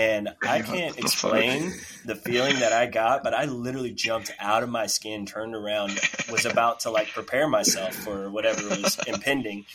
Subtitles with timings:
[0.00, 1.74] And I can't explain
[2.06, 6.00] the feeling that I got, but I literally jumped out of my skin, turned around,
[6.32, 9.66] was about to like prepare myself for whatever was impending.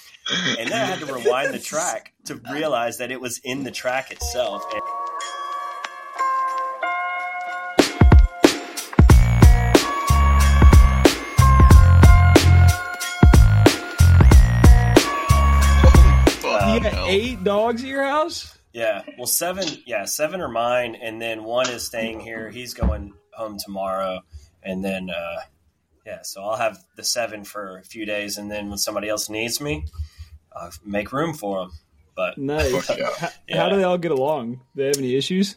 [0.57, 3.71] And then I had to rewind the track to realize that it was in the
[3.71, 4.63] track itself.
[4.73, 4.81] And-
[16.73, 18.57] You got eight dogs at your house?
[18.75, 19.03] Yeah.
[19.17, 19.65] Well, seven.
[19.85, 22.49] Yeah, seven are mine, and then one is staying here.
[22.49, 24.19] He's going home tomorrow,
[24.61, 25.37] and then uh,
[26.05, 26.23] yeah.
[26.23, 29.61] So I'll have the seven for a few days, and then when somebody else needs
[29.61, 29.85] me,
[30.53, 31.71] I'll make room for them.
[32.17, 32.85] But Nice.
[32.85, 33.09] Fuck yeah.
[33.17, 33.57] How, Yeah.
[33.61, 34.55] how do they all get along?
[34.55, 35.55] Do they have any issues?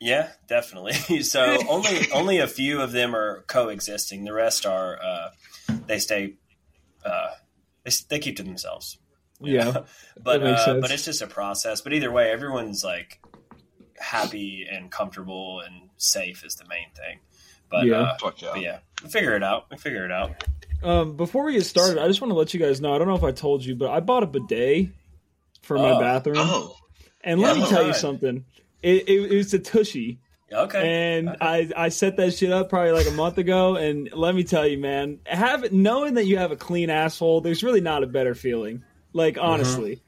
[0.00, 0.92] yeah, definitely.
[1.22, 4.24] so only only a few of them are coexisting.
[4.24, 5.30] The rest are uh,
[5.86, 6.34] they stay.
[7.02, 7.30] Uh,
[7.84, 8.98] they, they keep to themselves.
[9.40, 9.82] Yeah.
[10.22, 11.80] but uh, but it's just a process.
[11.80, 13.20] But either way, everyone's like
[13.98, 17.18] happy and comfortable and safe is the main thing.
[17.70, 18.00] But Yeah.
[18.22, 18.48] uh, yeah.
[18.52, 19.66] but yeah, we figure it out.
[19.70, 20.44] We figure it out.
[20.82, 22.94] Um, before we get started, I just want to let you guys know.
[22.94, 24.88] I don't know if I told you, but I bought a bidet
[25.62, 26.00] for my Oh.
[26.00, 26.36] bathroom.
[26.38, 26.76] Oh,
[27.22, 28.44] and let yeah, me tell you something.
[28.80, 30.20] It, it, it was a tushy,
[30.52, 31.16] Okay.
[31.16, 31.38] and Okay.
[31.40, 33.74] I I set that shit up probably like a month ago.
[33.74, 37.64] And let me tell you, man, have knowing that you have a clean asshole, there's
[37.64, 38.84] really not a better feeling.
[39.18, 39.44] Like Mm-hmm.
[39.46, 40.00] honestly,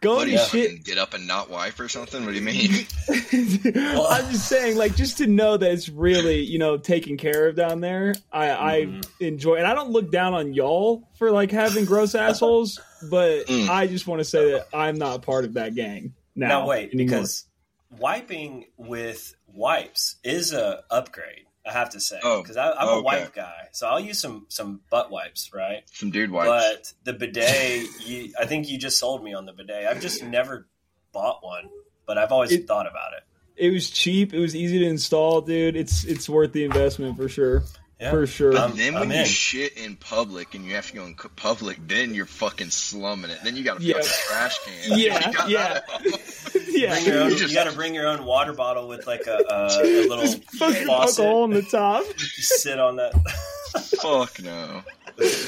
[0.00, 2.24] going what to you shit fucking get up and not wife or something?
[2.24, 2.86] What do you mean?
[3.08, 7.56] I'm just saying, like, just to know that it's really, you know, taken care of
[7.56, 8.14] down there.
[8.32, 9.04] I, Mhm.
[9.20, 13.46] I enjoy, and I don't look down on y'all for like having gross assholes, but
[13.52, 13.68] Mm.
[13.68, 16.48] I just want to say that I'm not part of that gang now.
[16.48, 17.18] now wait, anymore.
[17.18, 17.44] because
[17.90, 21.44] wiping with wipes is a upgrade.
[21.64, 23.02] I have to say Oh, because I'm a okay.
[23.04, 25.82] wipe guy, so I'll use some some butt wipes, right?
[25.92, 26.48] Some dude wipes.
[26.48, 29.86] But the bidet, you, I think you just sold me on the bidet.
[29.86, 30.66] I've just never
[31.12, 31.68] bought one,
[32.06, 33.22] but I've always It- thought about it.
[33.56, 35.76] it was cheap, it was easy to install, dude.
[35.76, 37.62] It's it's worth the investment for sure,
[38.00, 38.10] Yeah.
[38.10, 38.52] for sure.
[38.52, 39.26] But I'm- then I'm when you in.
[39.26, 43.38] shit in public and you have to go in public, then you're fucking slumming it.
[43.44, 43.94] Then you got to Yeah.
[44.00, 44.98] fucking trash can.
[44.98, 45.80] Yeah, yeah.
[46.72, 46.78] that?
[46.78, 49.26] yeah, Bring your own, You you, got to bring your own water bottle with like
[49.26, 51.24] a, a, a little just fucking faucet.
[51.24, 52.04] hole in the top.
[52.16, 53.12] Just sit on that.
[54.02, 54.82] Fuck no.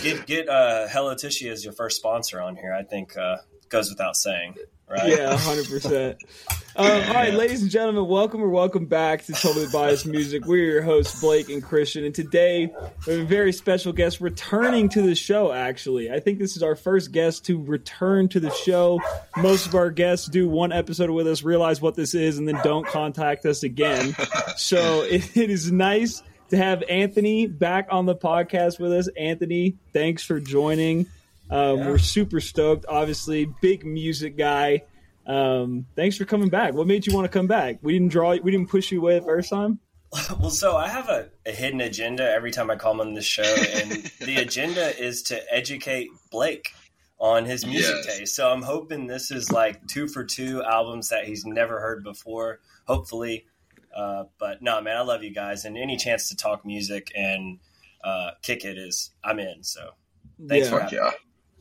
[0.03, 2.73] get get uh, Hello Tushy as your first sponsor on here.
[2.73, 3.37] I think uh,
[3.69, 4.55] goes without saying,
[4.89, 5.09] right?
[5.09, 6.19] Yeah, hundred percent.
[6.77, 10.45] Um, all right, ladies and gentlemen, welcome or welcome back to Totally Biased Music.
[10.45, 12.67] We're your hosts, Blake and Christian, and today
[13.07, 15.53] we have a very special guest returning to the show.
[15.53, 19.01] Actually, I think this is our first guest to return to the show.
[19.37, 22.59] Most of our guests do one episode with us, realize what this is, and then
[22.65, 24.17] don't contact us again.
[24.56, 29.09] So it, it is nice to have Anthony back on the podcast with us.
[29.19, 31.06] Anthony, thanks for joining.
[31.51, 31.89] Um, Yeah.
[31.89, 32.87] We're super stoked.
[32.89, 34.83] Obviously, big music guy.
[35.27, 36.75] Um, thanks for coming back.
[36.75, 37.79] What made you want to come back?
[37.83, 38.31] We didn't draw.
[38.43, 39.81] We didn't push you away the first time.
[40.39, 43.43] Well, so I have a, a hidden agenda every time I come on this show,
[43.43, 43.91] and
[44.21, 46.73] the agenda is to educate Blake
[47.19, 48.19] on his music Yes.
[48.19, 48.37] taste.
[48.37, 52.61] So I'm hoping this is like two for two albums that he's never heard before.
[52.87, 53.47] Hopefully,
[53.97, 57.59] uh, but no, man, I love you guys, and any chance to talk music and
[58.05, 59.65] uh, kick it is I'm in.
[59.65, 59.91] So
[60.47, 61.11] Thanks for Fuck yeah.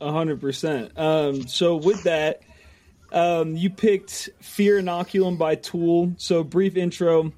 [0.00, 0.96] A hundred percent.
[0.96, 2.42] Um, so with that,
[3.14, 6.12] um, you picked "Fear Inoculum" by Tool.
[6.18, 7.32] So brief intro.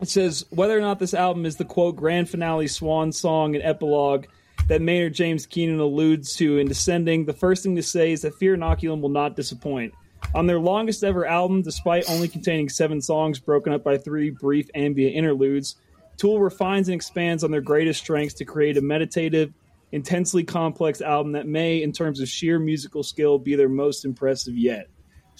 [0.00, 3.62] It says whether or not this album is the quote grand finale, swan song, and
[3.62, 4.26] epilogue
[4.68, 7.26] that Maynard James Keenan alludes to in Descending.
[7.26, 9.92] The first thing to say is that Fear Inoculum will not disappoint.
[10.34, 14.68] On their longest ever album, despite only containing seven songs broken up by three brief
[14.74, 15.76] ambient interludes,
[16.16, 19.52] Tool refines and expands on their greatest strengths to create a meditative,
[19.90, 24.56] intensely complex album that may, in terms of sheer musical skill, be their most impressive
[24.56, 24.88] yet.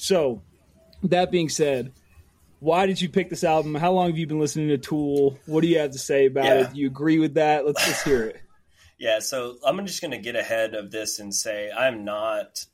[0.01, 0.41] So,
[1.03, 1.93] that being said,
[2.59, 3.75] why did you pick this album?
[3.75, 5.39] How long have you been listening to Tool?
[5.45, 6.55] What do you have to say about Yeah.
[6.63, 6.73] it?
[6.73, 7.67] Do you agree with that?
[7.67, 8.41] Let's let's hear it.
[8.99, 12.65] Yeah, so I'm just going to get ahead of this and say I'm not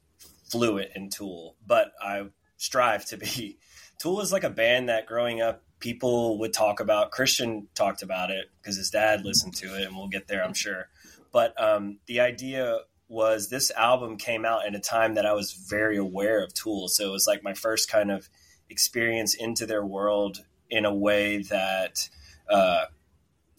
[0.51, 2.27] fluent in Tool, but I
[2.59, 3.59] strive to be.
[3.99, 7.11] Tool is like a band that growing up people would talk about.
[7.11, 10.55] Christian talked about it because his dad listened to it, and we'll get there, I'm
[10.55, 10.89] sure.
[11.33, 12.79] But um, the idea
[13.09, 16.89] was this album came out in a time that I was very aware of Tool,
[16.89, 18.29] so it was like my first kind of
[18.69, 22.09] experience into their world in a way that.
[22.49, 22.87] Uh,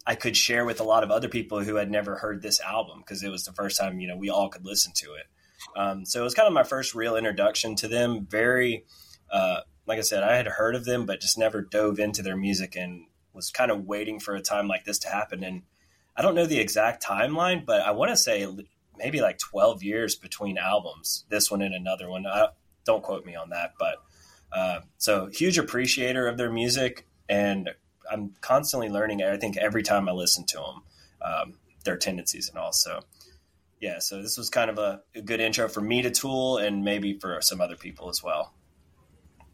[0.10, 3.00] I could share with a lot of other people who had never heard this album
[3.00, 5.26] because it was the first time you know we all could listen to it.
[5.76, 8.26] Um, so it was kind of my first real introduction to them.
[8.30, 8.86] Very,
[9.30, 12.38] uh, like I said, I had heard of them, but just never dove into their
[12.38, 15.44] music and was kind of waiting for a time like this to happen.
[15.44, 15.64] And
[16.16, 18.48] I don't know the exact timeline, but I want to say
[18.98, 22.26] maybe like 12 years between albums, this one and another one.
[22.26, 22.48] I,
[22.86, 23.98] don't quote me on that, but
[24.50, 27.70] Uh, so huge appreciator of their music, and
[28.10, 29.22] I'm constantly learning.
[29.22, 30.84] I think every time I listen to them,
[31.22, 31.54] um,
[31.84, 32.72] their tendencies and all.
[32.72, 33.02] So
[33.82, 36.84] yeah, so this was kind of a, a good intro for me to Tool, and
[36.84, 38.54] maybe for some other people as well.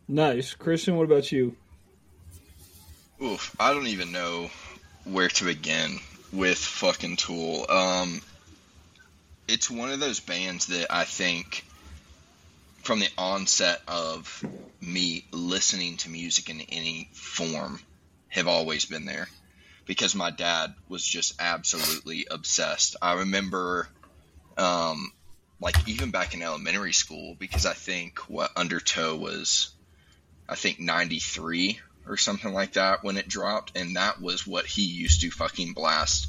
[0.07, 0.95] Nice, Christian.
[0.95, 1.55] What about you?
[3.21, 4.49] Oof, I don't even know
[5.05, 5.99] where to begin
[6.31, 7.65] with fucking Tool.
[7.69, 8.21] Um,
[9.47, 11.65] it's one of those bands that I think
[12.83, 14.43] from the onset of
[14.81, 17.79] me listening to music in any form
[18.29, 19.27] have always been there.
[19.85, 22.95] Because my dad was just absolutely obsessed.
[23.01, 23.89] I remember
[24.57, 25.11] um,
[25.59, 29.71] like even back in elementary school because I think what Undertow was
[30.47, 33.77] I think 93 or something like that when it dropped.
[33.77, 36.27] And that was what he used to fucking blast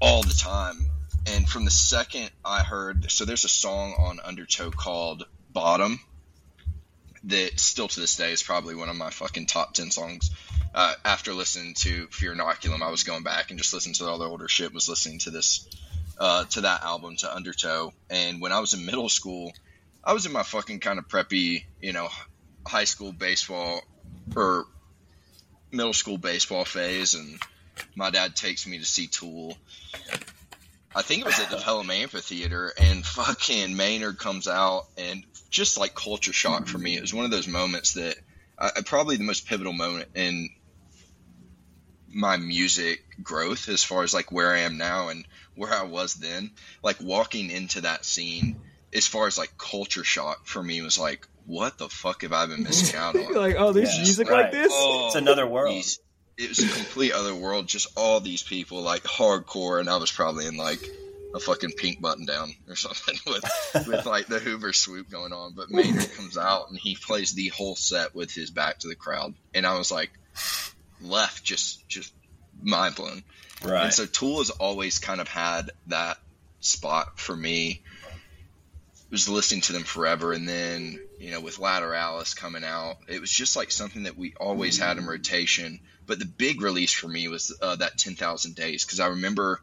[0.00, 0.86] all the time
[1.26, 6.00] and from the second I heard, so there's a song on Undertow called Bottom
[7.24, 10.30] that still to this day is probably one of my fucking top 10 songs.
[10.74, 14.18] Uh, after listening to Fear Inoculum, I was going back and just listening to all
[14.18, 15.68] the older shit, was listening to this,
[16.18, 17.92] uh, to that album, to Undertow.
[18.10, 19.52] And when I was in middle school,
[20.02, 22.08] I was in my fucking kind of preppy, you know,
[22.66, 23.82] high school baseball
[24.34, 24.64] or
[25.70, 27.14] middle school baseball phase.
[27.14, 27.38] And
[27.94, 29.56] my dad takes me to see Tool
[30.94, 35.78] I think it was at the Pelham Amphitheater, and fucking Maynard comes out, and just
[35.78, 36.96] like culture shock for me.
[36.96, 38.16] It was one of those moments that
[38.58, 40.50] uh, probably the most pivotal moment in
[42.14, 46.14] my music growth as far as like where I am now and where I was
[46.14, 46.50] then.
[46.82, 48.60] Like walking into that scene,
[48.92, 52.46] as far as like culture shock for me was like, what the fuck have I
[52.46, 53.34] been missing out on?
[53.34, 54.44] like, oh, there's yes, music right.
[54.44, 54.72] like this.
[54.72, 55.74] Oh, it's another world.
[55.74, 56.00] These,
[56.38, 57.66] it was a complete other world.
[57.66, 60.80] Just all these people like hardcore, and I was probably in like
[61.34, 63.44] a fucking pink button down or something with
[63.86, 65.52] with like the Hoover swoop going on.
[65.54, 68.94] But Maynard comes out and he plays the whole set with his back to the
[68.94, 70.10] crowd, and I was like
[71.00, 72.12] left just just
[72.62, 73.22] mind blown.
[73.64, 73.84] Right.
[73.84, 76.18] And so Tool has always kind of had that
[76.60, 77.82] spot for me.
[79.10, 83.30] was listening to them forever, and then you know with Lateralus coming out, it was
[83.30, 87.28] just like something that we always had in rotation but the big release for me
[87.28, 89.60] was uh, that 10,000 Days because I remember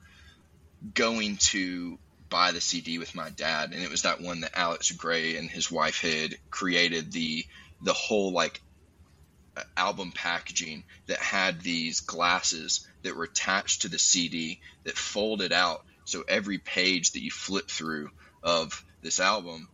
[0.93, 1.97] going to
[2.29, 5.49] buy the CD with my dad, and it was that one that Alex Grey and
[5.49, 7.45] his wife had created the
[7.81, 8.61] the whole like
[9.75, 15.83] album packaging that had these glasses that were attached to the CD that folded out.
[16.05, 18.09] So every page that you flip through
[18.43, 19.67] of this album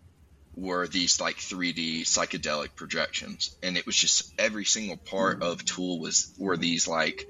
[0.55, 5.99] were these like 3D psychedelic projections, and it was just every single part of Tool
[5.99, 7.27] was were these like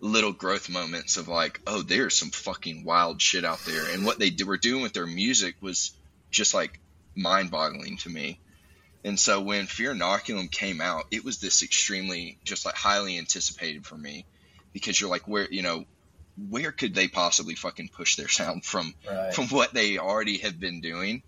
[0.00, 4.18] little growth moments of like, oh, there's some fucking wild shit out there, and what
[4.18, 5.92] they were doing with their music was
[6.30, 6.80] just like
[7.14, 8.38] mind-boggling to me.
[9.02, 13.86] And so when Fear Inoculum came out, it was this extremely just like highly anticipated
[13.86, 14.26] for me
[14.72, 15.84] because you're like, where you know,
[16.48, 19.34] where could they possibly fucking push their sound from right.
[19.34, 21.22] from what they already have been doing?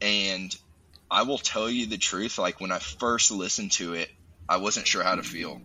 [0.00, 0.56] And
[1.10, 4.10] I will tell you the truth, like when I first listened to it,
[4.48, 5.60] I wasn't sure how to feel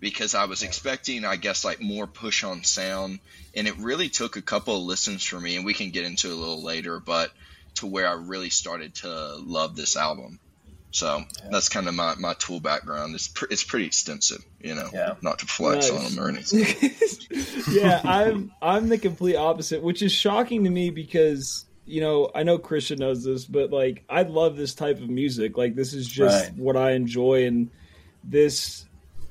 [0.00, 3.20] because I was expecting, I guess, like more push on sound.
[3.54, 6.28] And it really took a couple of listens for me, and we can get into
[6.28, 7.30] a little later, but
[7.76, 10.38] to where I really started to love this album.
[10.90, 11.48] So yeah.
[11.50, 13.14] that's kind of my, my tool background.
[13.14, 14.88] It's pr- it's pretty extensive, you know.
[14.92, 15.14] Yeah.
[15.20, 15.98] Not to flex nice.
[15.98, 16.94] on them or anything.
[17.70, 22.42] yeah, I'm I'm the complete opposite, which is shocking to me because you know, I
[22.42, 25.56] know Christian knows this, but like I love this type of music.
[25.56, 26.58] Like this is just right.
[26.58, 27.70] what I enjoy and
[28.24, 28.84] this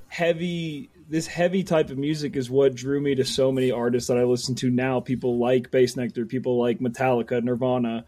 [0.08, 4.18] heavy this heavy type of music is what drew me to so many artists that
[4.18, 5.00] I listen to now.
[5.00, 8.06] People like Bassnectar, people like Metallica, Nirvana,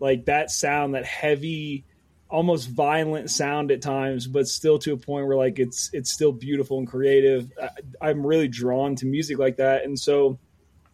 [0.00, 1.84] like that sound, that heavy,
[2.28, 6.32] almost violent sound at times, but still to a point where like it's it's still
[6.32, 7.52] beautiful and creative.
[8.00, 10.38] I, am really drawn to music like that, and so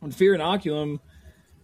[0.00, 0.98] when Fear and Inoculum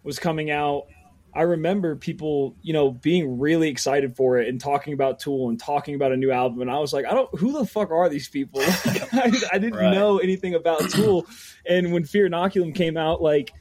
[0.04, 0.86] was coming out,
[1.34, 5.58] I remember people, you know, being really excited for it and talking about Tool and
[5.58, 6.60] talking about a new album.
[6.60, 8.60] And I was like, I don't, who the fuck are these people?
[8.60, 9.94] Like, I, I, didn't right.
[9.94, 11.26] know anything about Tool.
[11.66, 13.52] And when Fear Inoculum came out, like,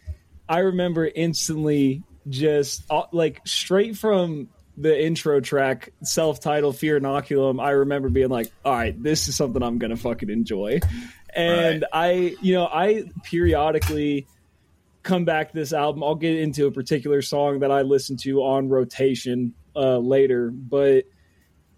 [0.49, 7.63] I remember instantly just uh, like straight from the intro track, self titled Fear Inoculum,
[7.63, 10.81] I remember being like, all right, this is something I'm going to fucking enjoy.
[11.33, 11.89] And right.
[11.93, 14.27] I, you know, I periodically
[15.03, 16.03] come back to this album.
[16.03, 21.05] I'll get into a particular song that I listen to on rotation uh, later, but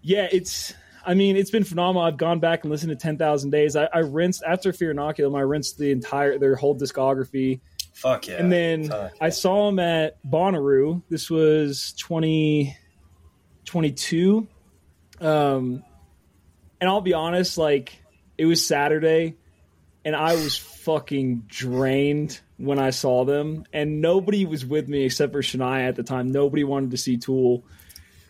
[0.02, 0.74] yeah, it's.
[1.06, 2.00] I mean, it's been phenomenal.
[2.00, 3.76] I've gone back and listened to Ten Thousand Days.
[3.76, 5.36] I, I rinsed after Fear Inoculum.
[5.36, 7.60] I rinsed the entire their whole discography.
[7.92, 8.36] Fuck yeah!
[8.36, 8.90] And then
[9.20, 11.02] I saw them at Bonnaroo.
[11.10, 12.74] This was twenty
[13.66, 14.48] twenty two.
[15.20, 15.84] Um,
[16.80, 18.02] and I'll be honest, like
[18.38, 19.36] it was Saturday,
[20.04, 25.32] and I was fucking drained when I saw them, and nobody was with me except
[25.32, 26.30] for Shania at the time.
[26.30, 27.64] Nobody wanted to see Tool.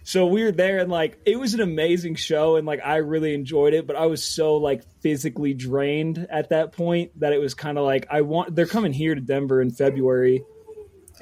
[0.07, 3.33] So we were there and like it was an amazing show and like I really
[3.33, 7.55] enjoyed it, but I was so like physically drained at that point that it was
[7.55, 10.45] kind of like I want they're coming here to Denver in February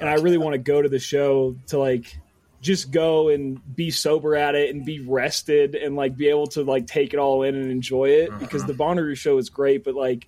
[0.01, 2.17] and I really want to go to the show to like
[2.59, 6.63] just go and be sober at it and be rested and like be able to
[6.63, 8.39] like take it all in and enjoy it mm-hmm.
[8.39, 10.27] because the Bonnaroo show is great, but like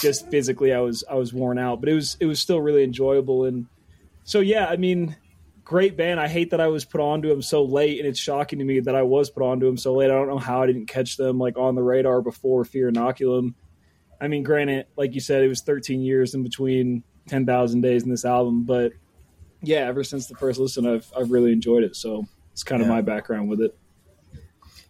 [0.00, 2.84] just physically I was I was worn out, but it was it was still really
[2.84, 3.66] enjoyable and
[4.24, 5.16] so yeah, I mean
[5.68, 6.18] great band.
[6.18, 8.80] I hate that I was put onto them so late, and it's shocking to me
[8.80, 10.06] that I was put onto them so late.
[10.06, 13.54] I don't know how I didn't catch them like on the radar before Fear Inoculum.
[14.20, 18.10] I mean, granted, like you said, it was 13 years in between 10,000 days in
[18.10, 18.92] this album, but
[19.62, 21.96] yeah, ever since the first listen, I've I've really enjoyed it.
[21.96, 23.76] So it's kind of my background with it.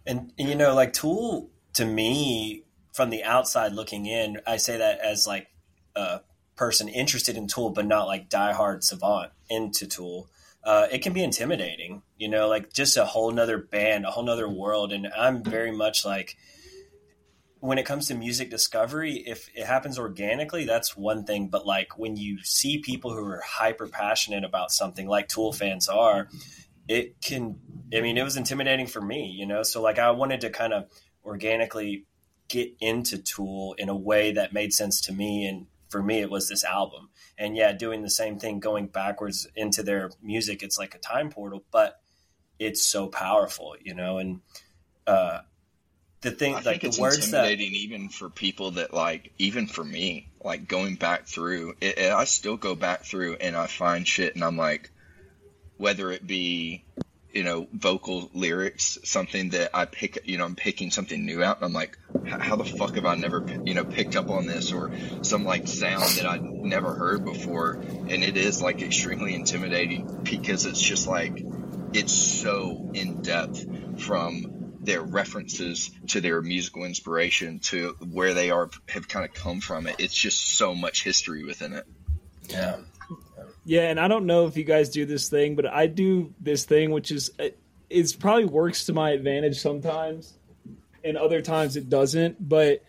[0.07, 2.65] And, and you know, like Tool to me,
[2.99, 5.49] from the outside looking in, I say that as like
[5.97, 6.21] a
[6.55, 10.29] person interested in Tool, but not like diehard savant into Tool
[10.69, 14.25] uh, it can be intimidating, you know, like just a whole nother band, a whole
[14.25, 14.93] nother world.
[14.93, 16.37] And I'm very much like,
[17.61, 21.49] when it comes to music discovery, if it happens organically, that's one thing.
[21.49, 25.89] But like when you see people who are hyper passionate about something, like Tool fans
[25.89, 26.29] are,
[26.87, 27.59] it can.
[27.95, 29.63] I mean, it was intimidating for me, you know.
[29.63, 30.91] So like, I wanted to kind of
[31.25, 32.05] organically
[32.49, 36.31] get into Tool in a way that made sense to me, and for me, it
[36.31, 40.77] was this album and yeah, doing the same thing, going backwards into their music, it's
[40.77, 42.01] like a time portal, but
[42.59, 44.19] it's so powerful, you know.
[44.19, 44.41] And
[45.07, 45.41] uh,
[46.21, 50.29] the thing, I like the words that even for people that like, even for me,
[50.43, 54.43] like going back through, it, I still go back through and I find shit, and
[54.43, 54.91] I'm like,
[55.77, 56.85] whether it be
[57.33, 61.57] you know, vocal lyrics, something that I pick, you know, I'm picking something new out,
[61.59, 64.73] and I'm like, how the fuck have I never, you know, picked up on this
[64.73, 64.93] or
[65.23, 70.67] some like sound that I'd never heard before, and it is like extremely intimidating because
[70.67, 71.45] it's just like,
[71.93, 78.71] it's so in depth from their references to their musical inspiration to where they are
[78.89, 79.97] have kind of come from it.
[79.99, 81.85] It's just so much history within it.
[82.49, 82.79] Yeah.
[83.69, 86.65] Yeah, and I don't know if you guys do this thing, but I do this
[86.65, 87.49] thing, which is uh,
[87.91, 90.39] it's probably works to my advantage sometimes,
[91.05, 92.37] and other times it doesn't.
[92.49, 92.83] But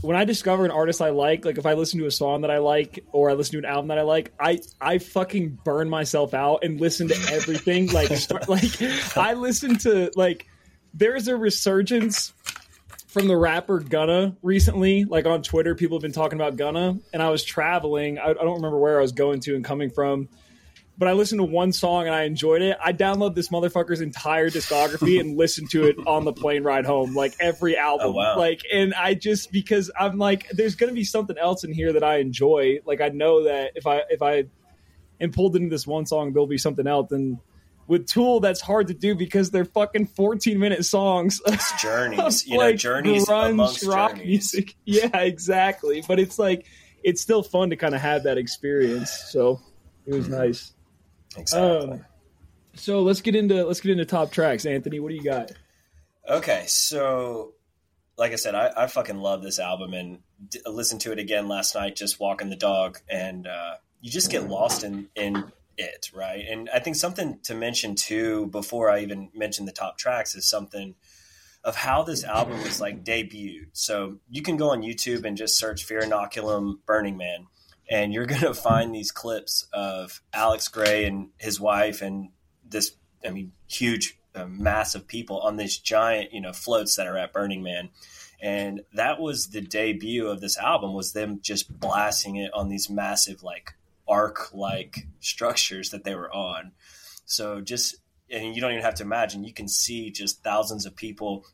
[0.00, 2.50] when I discover an artist I like, like if I listen to a song that
[2.50, 5.88] I like or I listen to an album that I like, I I fucking burn
[5.88, 7.92] myself out and listen to everything.
[7.92, 8.82] like start, like
[9.16, 10.48] I listen to like
[10.94, 12.32] there's a resurgence
[13.14, 15.04] from the rapper Gunna recently.
[15.04, 18.18] Like on Twitter, people have been talking about Gunna, and I was traveling.
[18.18, 20.28] I, I, don't remember where I was going to and coming from,
[20.98, 22.76] but I listened to one song and I enjoyed it.
[22.84, 27.14] I downloaded this motherfucker's entire discography and listened to it on the plane ride home,
[27.14, 28.06] like every oh, album.
[28.08, 28.36] Oh, wow.
[28.36, 32.02] Like, and I just because I'm like, there's gonna be something else in here that
[32.02, 32.80] I enjoy.
[32.84, 34.46] Like, I know that if I if I
[35.20, 37.38] am pulled into this one song, there'll be something else and
[37.86, 41.40] with Tool, that's hard to do because they're fucking 14 minute songs.
[41.46, 44.26] It's journeys, you like know, journeys grunge, rock journeys.
[44.26, 44.74] music.
[44.84, 46.02] Yeah, exactly.
[46.06, 46.66] But it's like,
[47.02, 49.10] it's still fun to kind of have that experience.
[49.28, 49.60] So
[50.06, 50.72] it was nice.
[51.36, 51.92] Exactly.
[51.92, 52.04] Um,
[52.74, 54.66] so let's get into let's get into top tracks.
[54.66, 55.52] Anthony, what do you got?
[56.28, 57.54] Okay, so
[58.16, 61.48] like I said, I, I fucking love this album and d- listened to it again
[61.48, 65.44] last night, just walking the dog, and uh, you just get lost in in
[65.76, 66.44] it, right?
[66.48, 70.48] And I think something to mention too, before I even mention the top tracks, is
[70.48, 70.94] something
[71.64, 73.68] of how this album was like debuted.
[73.72, 77.46] So you can go on YouTube and just search Fear Inoculum Burning Man,
[77.90, 82.28] and you're going to find these clips of Alex Grey and his wife and
[82.68, 82.92] this,
[83.24, 87.16] I mean, huge uh, mass of people on this giant, you know, floats that are
[87.16, 87.90] at Burning Man.
[88.40, 92.90] And that was the debut of this album was them just blasting it on these
[92.90, 93.74] massive like
[94.06, 96.72] arc like structures that they were on.
[97.24, 97.96] So just
[98.30, 101.44] and you don't even have to imagine, you can see just thousands of people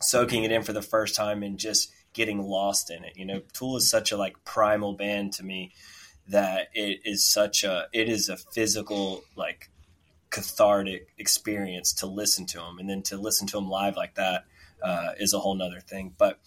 [0.00, 3.12] soaking it in for the first time and just getting lost in it.
[3.16, 5.72] You know, Tool is such a like primal band to me
[6.28, 9.70] that it is such a it is a physical like
[10.30, 14.44] cathartic experience to listen to them and then to listen to them live like that
[14.82, 16.14] uh, is a whole nother thing.
[16.16, 16.38] But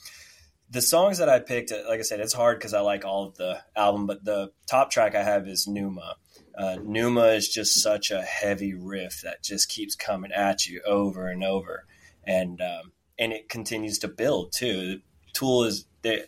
[0.72, 3.38] the songs that I picked, like I said, it's hard because I like all of
[3.38, 6.16] the album, but the top track I have is Pneuma.
[6.56, 11.28] Uh, Pneuma is just such a heavy riff that just keeps coming at you over
[11.28, 11.86] and over,
[12.24, 15.00] and um, and it continues to build too.
[15.34, 16.28] Tool is the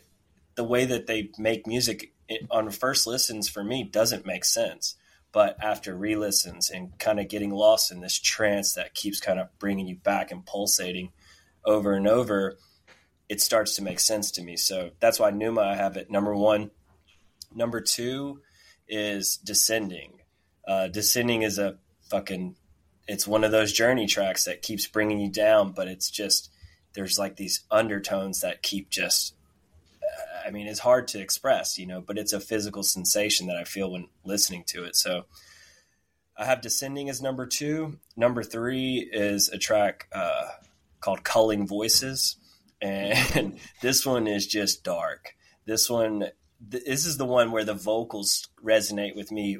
[0.54, 4.96] the way that they make music it, on first listens for me doesn't make sense,
[5.32, 9.48] but after re-listens and kind of getting lost in this trance that keeps kind of
[9.58, 11.12] bringing you back and pulsating
[11.64, 12.56] over and over
[13.32, 14.58] it starts to make sense to me.
[14.58, 16.70] So that's why Pneuma I have it number one.
[17.54, 18.42] Number two
[18.86, 20.20] is Descending.
[20.68, 21.78] Uh, Descending is a
[22.10, 22.56] fucking
[23.08, 26.50] it's one of those journey tracks that keeps bringing you down, but it's just
[26.92, 29.34] there's like these undertones that keep just
[30.46, 33.64] I mean, it's hard to express, you know, but it's a physical sensation that I
[33.64, 34.94] feel when listening to it.
[34.94, 35.24] So
[36.36, 37.98] I have Descending as number two.
[38.14, 40.48] Number three is a track uh,
[41.00, 42.36] called Culling Voices.
[42.82, 45.34] And this one is just dark.
[45.64, 46.26] This one,
[46.60, 49.58] this is the one where the vocals resonate with me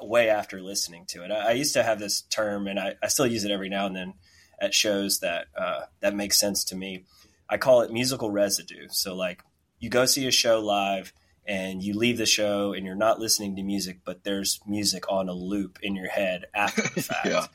[0.00, 1.30] way after listening to it.
[1.30, 3.86] I, I used to have this term, and I, I, still use it every now
[3.86, 4.14] and then
[4.60, 7.04] at shows that uh, that makes sense to me.
[7.50, 8.86] I call it musical residue.
[8.90, 9.42] So, like,
[9.80, 11.12] you go see a show live
[11.46, 15.28] and you leave the show and you're not listening to music, but there's music on
[15.28, 17.26] a loop in your head after the fact.
[17.26, 17.46] yeah.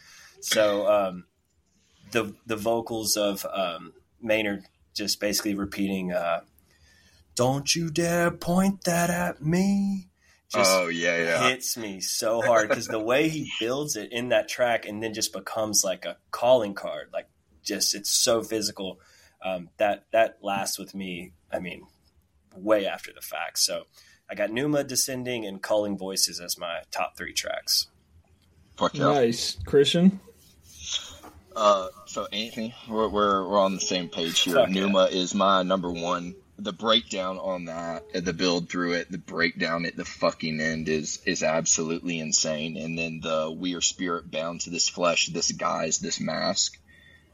[0.42, 1.26] So um,
[2.12, 4.64] the the vocals of um, Maynard
[4.94, 6.42] just basically repeating, uh,
[7.36, 10.10] "Don't you dare point that at me."
[10.50, 11.50] Just oh yeah, yeah.
[11.50, 15.14] Hits me so hard because the way he builds it in that track and then
[15.14, 17.28] just becomes like a calling card, like
[17.64, 19.00] just it's so physical.
[19.44, 21.34] Um, that that lasts with me.
[21.52, 21.88] I mean,
[22.56, 23.60] way after the fact.
[23.60, 23.84] So
[24.30, 27.88] I got Pneuma Descending, and calling Voices as my top three tracks.
[28.78, 29.06] Fuck yeah.
[29.06, 29.58] Nice.
[29.66, 30.20] Christian?
[31.56, 34.66] Uh, so Anthony, we're, we're, we're on the same page here.
[34.68, 35.06] Yeah.
[35.06, 36.36] is my number one.
[36.60, 41.20] The breakdown on that, the build through it, the breakdown at the fucking end is
[41.26, 42.78] is absolutely insane.
[42.78, 46.80] And then the we are spirit bound to this flesh, this guise, this mask,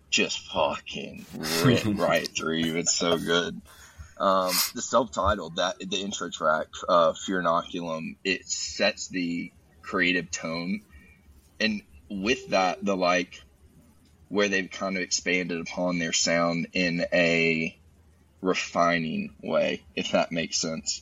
[0.10, 1.26] just fucking
[1.64, 2.78] rip right through you.
[2.78, 3.62] It's so good.
[4.18, 10.82] Um, the self-titled that the intro track, uh, Fear Inoculum, it sets the creative tone,
[11.60, 13.42] and with that, the like
[14.30, 17.78] where they've kind of expanded upon their sound in a
[18.42, 21.02] refining way, if that makes sense.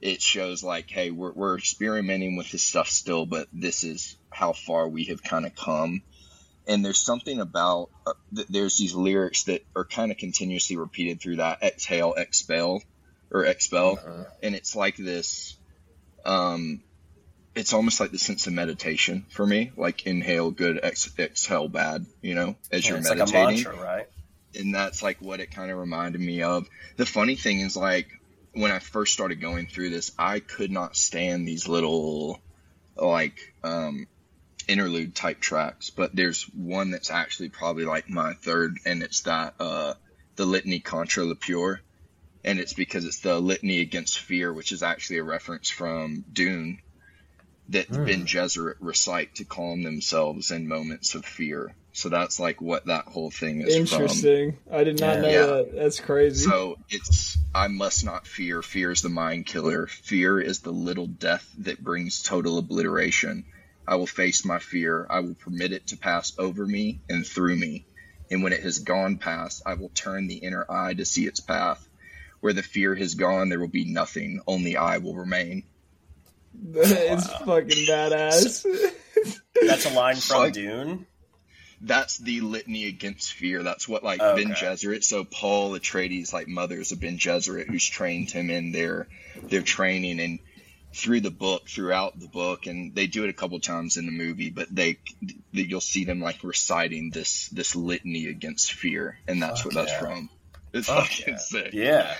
[0.00, 4.52] It shows like, hey, we're, we're experimenting with this stuff still, but this is how
[4.52, 6.02] far we have kind of come
[6.66, 11.20] and there's something about uh, th- there's these lyrics that are kind of continuously repeated
[11.20, 12.82] through that exhale expel
[13.30, 14.24] or expel uh-huh.
[14.42, 15.56] and it's like this
[16.24, 16.82] um
[17.54, 22.04] it's almost like the sense of meditation for me like inhale good ex- exhale bad
[22.20, 24.06] you know as yeah, you're meditating like mantra, right?
[24.58, 26.68] And that's like what it kind of reminded me of.
[26.96, 28.08] The funny thing is like
[28.52, 32.38] when i first started going through this i could not stand these little
[32.96, 34.06] like um
[34.68, 39.54] interlude type tracks, but there's one that's actually probably like my third, and it's that
[39.60, 39.94] uh,
[40.36, 41.80] the litany contra la pure,
[42.44, 46.78] and it's because it's the litany against fear, which is actually a reference from Dune
[47.70, 48.06] that mm.
[48.06, 51.74] Bene Gesserit recite to calm themselves in moments of fear.
[51.92, 53.74] So that's like what that whole thing is.
[53.74, 54.58] Interesting.
[54.64, 54.74] From.
[54.74, 55.20] I did not yeah.
[55.20, 55.46] know yeah.
[55.46, 55.74] that.
[55.74, 56.48] That's crazy.
[56.48, 58.62] So it's I must not fear.
[58.62, 59.86] Fear is the mind killer.
[59.86, 63.44] Fear is the little death that brings total obliteration.
[63.86, 65.06] I will face my fear.
[65.08, 67.86] I will permit it to pass over me and through me.
[68.30, 71.40] And when it has gone past, I will turn the inner eye to see its
[71.40, 71.86] path.
[72.40, 74.40] Where the fear has gone, there will be nothing.
[74.46, 75.64] Only I will remain.
[76.62, 77.38] It's wow.
[77.38, 78.66] fucking badass.
[79.66, 81.06] That's a line from like, Dune.
[81.80, 83.62] That's the litany against fear.
[83.62, 84.42] That's what like okay.
[84.42, 85.04] Bene Gesserit.
[85.04, 89.08] So Paul Atreides, like mothers of Bene Gesserit, who's trained him in their
[89.42, 90.38] their training, and
[90.94, 94.12] through the book, throughout the book, and they do it a couple times in the
[94.12, 94.50] movie.
[94.50, 94.98] But they,
[95.52, 99.84] you'll see them like reciting this this litany against fear, and that's Fuck what yeah.
[99.84, 100.30] that's from.
[100.72, 101.38] It's Fuck fucking yeah.
[101.38, 101.72] sick.
[101.72, 102.14] Yeah.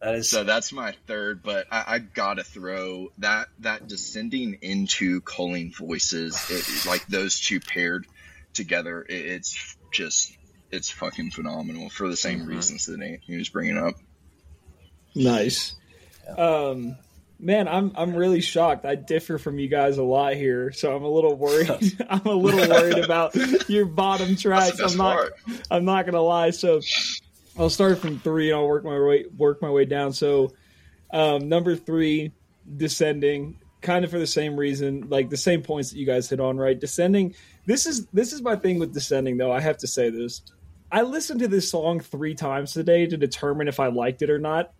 [0.00, 0.30] That is...
[0.30, 6.50] So that's my third, but I, I gotta throw that that descending into culling voices,
[6.50, 8.06] it, like those two paired
[8.54, 10.36] together, it, it's just
[10.70, 12.50] it's fucking phenomenal for the same mm-hmm.
[12.50, 13.94] reasons that he was bringing up.
[15.14, 15.74] Nice.
[16.36, 16.96] Um,
[17.40, 18.84] Man, I'm I'm really shocked.
[18.84, 21.70] I differ from you guys a lot here, so I'm a little worried.
[22.10, 23.36] I'm a little worried about
[23.68, 24.80] your bottom tracks.
[24.80, 25.34] I'm not part.
[25.70, 26.50] I'm not gonna lie.
[26.50, 26.80] So
[27.58, 30.12] I'll start from three and I'll work my way work my way down.
[30.12, 30.52] So
[31.12, 32.32] um, number three,
[32.76, 36.40] descending, kind of for the same reason, like the same points that you guys hit
[36.40, 36.78] on, right?
[36.78, 37.34] Descending.
[37.66, 39.52] This is this is my thing with descending, though.
[39.52, 40.42] I have to say this.
[40.90, 44.38] I listened to this song three times today to determine if I liked it or
[44.38, 44.72] not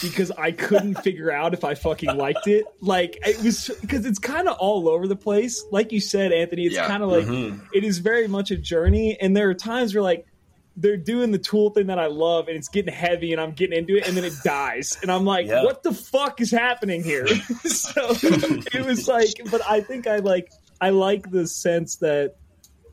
[0.00, 2.64] because I couldn't figure out if I fucking liked it.
[2.80, 5.64] Like it was because it's kind of all over the place.
[5.70, 6.86] Like you said, Anthony, it's yeah.
[6.86, 7.64] kind of like mm-hmm.
[7.72, 10.26] it is very much a journey, and there are times where like
[10.76, 13.78] they're doing the tool thing that I love, and it's getting heavy, and I'm getting
[13.78, 15.64] into it, and then it dies, and I'm like, yeah.
[15.64, 17.26] what the fuck is happening here?
[17.64, 22.36] so it was like, but I think I like I like the sense that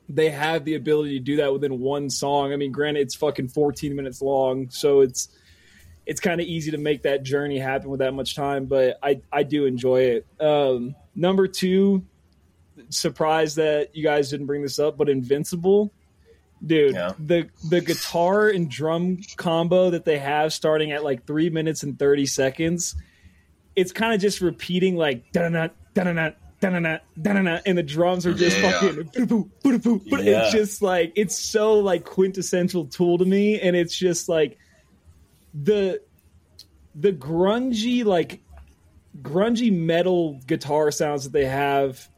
[0.10, 2.52] they have the ability to do that within one song.
[2.52, 5.30] I mean, granted, it's fucking 14 minutes long, so it's
[6.06, 8.66] it's kind of easy to make that journey happen with that much time.
[8.66, 10.28] But I I do enjoy it.
[10.40, 12.06] Um, number two,
[12.90, 15.94] surprised that you guys didn't bring this up, but Invincible.
[16.66, 17.14] Dude, Yeah.
[17.18, 21.98] the the guitar and drum combo that they have starting at like three minutes and
[21.98, 22.96] thirty seconds,
[23.76, 28.58] it's kind of just repeating like da da da da and the drums are just
[28.60, 28.72] Yeah.
[28.74, 30.22] fucking boo boo boo boo.
[30.22, 30.44] Yeah.
[30.44, 34.58] It's just like it's so like quintessential Tool to me, and it's just like
[35.54, 36.02] the
[36.96, 38.42] the grungy like
[39.22, 42.10] grungy metal guitar sounds that they have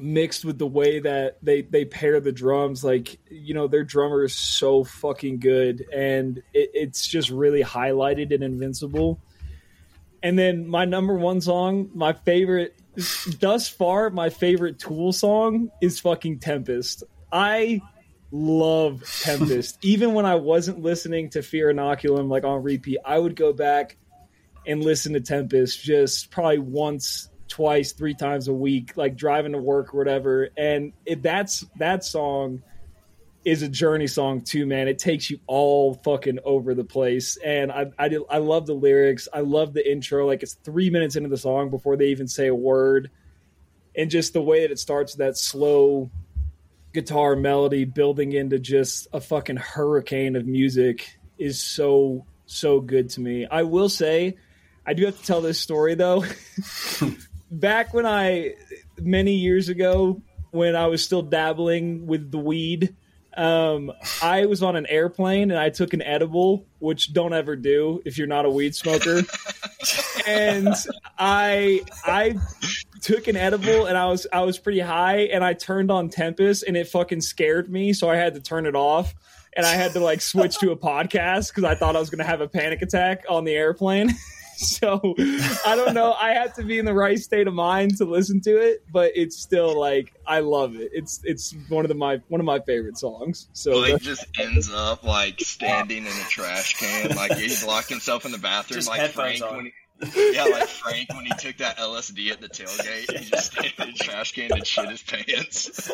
[0.00, 4.24] mixed with the way that they they pair the drums like you know their drummer
[4.24, 9.20] is so fucking good and it, it's just really highlighted in invincible.
[10.22, 12.78] And then my number one song my favorite
[13.38, 17.04] thus far my favorite tool song is fucking tempest.
[17.32, 17.80] I
[18.30, 19.78] love tempest.
[19.82, 23.96] Even when i wasn't listening to fear inoculum like on repeat i would go back
[24.66, 29.58] and listen to tempest just probably once twice three times a week like driving to
[29.58, 30.48] work or whatever.
[30.56, 32.62] And it, that's that song
[33.44, 34.88] is a journey song too man.
[34.88, 37.36] It takes you all fucking over the place.
[37.36, 39.28] And i i, I love the lyrics.
[39.34, 40.26] I love the intro.
[40.26, 43.10] Like it's three minutes into the song before they even say a word.
[43.96, 46.10] And just the way that it starts that slow
[46.92, 53.20] guitar melody building into just a fucking hurricane of music is so so good to
[53.20, 53.46] me.
[53.46, 54.36] I will say
[54.86, 56.24] i do have to tell this story though
[57.50, 58.54] back when I
[58.98, 62.94] many years ago when I was still dabbling with the weed,
[63.36, 68.02] um, I was on an airplane and I took an edible, which don't ever do
[68.04, 69.22] if you're not a weed smoker.
[70.26, 70.74] and
[71.18, 72.36] I I
[73.00, 76.64] took an edible and I was I was pretty high and I turned on Tempest
[76.64, 79.14] and it fucking scared me, so I had to turn it off.
[79.56, 82.24] And I had to like switch to a podcast because I thought I was to
[82.24, 84.14] have a panic attack on the airplane.
[84.78, 85.14] so
[85.66, 86.12] I don't know.
[86.12, 89.12] I have to be in the right state of mind to listen to it, but
[89.14, 90.90] it's still like I love it.
[90.92, 93.48] It's it's one of the my one of my favorite songs.
[93.52, 97.88] So Blake that's- just ends up like standing in a trash can, like he's locked
[97.88, 99.56] himself in the bathroom, Just like Frank on.
[99.56, 99.72] when he,
[100.14, 103.18] yeah, like Frank when he took that LSD at the tailgate.
[103.18, 105.90] He just stayed in a trash can and shit his pants.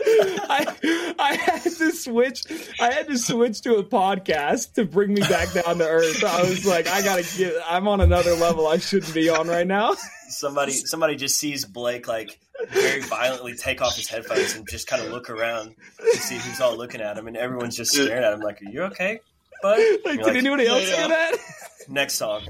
[0.49, 2.42] I I had to switch.
[2.81, 6.25] I had to switch to a podcast to bring me back down to earth.
[6.25, 7.55] I was like, I gotta get.
[7.69, 9.95] I'm on another level I shouldn't be on right now.
[10.29, 12.38] somebody somebody just sees Blake like
[12.71, 16.61] very violently take off his headphones and just kind of look around to see who's
[16.61, 19.21] all looking at him, and everyone's just staring at him like, "Are you okay,
[19.62, 20.97] bud?" Like, did like, anybody else yeah.
[20.97, 21.37] hear that?
[21.88, 22.42] Next song.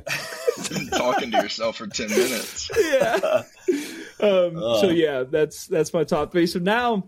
[0.91, 2.71] Talking to yourself for ten minutes.
[2.79, 3.43] yeah.
[4.21, 6.47] Um, so yeah, that's that's my top three.
[6.47, 7.05] So now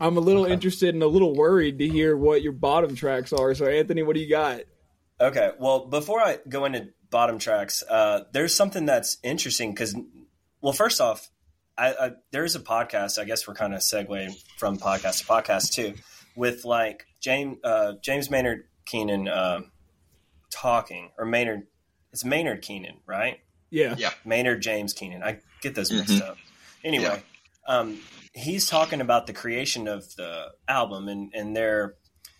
[0.00, 3.54] I'm a little interested and a little worried to hear what your bottom tracks are.
[3.54, 4.62] So Anthony, what do you got?
[5.20, 9.96] Okay, well, before I go into bottom tracks, uh, there's something that's interesting because,
[10.60, 11.28] well, first off,
[11.76, 13.18] I, I, there's a podcast.
[13.18, 15.94] I guess we're kind of segueing from podcast to podcast too,
[16.36, 19.70] with like James uh, James Maynard Keenan um
[20.50, 21.66] talking or Maynard.
[22.12, 23.40] It's Maynard Keenan, right?
[23.70, 23.94] Yeah.
[23.98, 24.10] Yeah.
[24.24, 25.22] Maynard James Keenan.
[25.22, 26.38] I get those mixed up.
[26.82, 27.22] Anyway,
[27.66, 27.98] um,
[28.32, 31.96] he's talking about the creation of the album, and and they're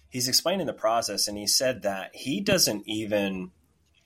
[0.09, 3.51] he's explaining the process, and he said that he doesn't even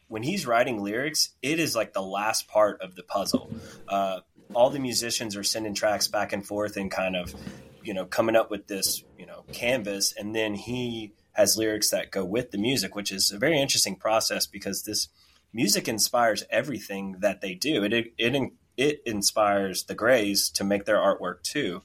[0.09, 3.51] when he's writing lyrics, it is like the last part of the puzzle.
[3.89, 4.21] Uh,
[4.53, 7.35] all the musicians are sending tracks back and forth and kind of
[7.83, 12.11] you know coming up with this you know canvas, and then he has lyrics that
[12.11, 15.09] go with the music, which is a very interesting process because this
[15.53, 17.85] music inspires everything that they do.
[17.85, 21.83] It it it, inspires the Greys to make their artwork too.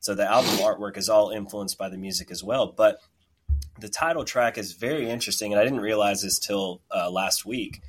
[0.00, 2.66] So the album artwork is all influenced by the music as well.
[2.66, 2.98] But
[3.78, 7.82] the title track is very interesting, and I didn't realize this till uh, last week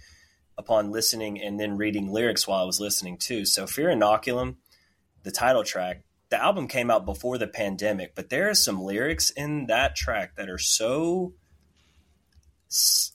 [0.57, 3.45] upon listening and then reading lyrics while I was listening too.
[3.45, 4.55] So Fear Inoculum,
[5.23, 9.29] the title track, the album came out before the pandemic, but there are some lyrics
[9.29, 11.35] in that track that are so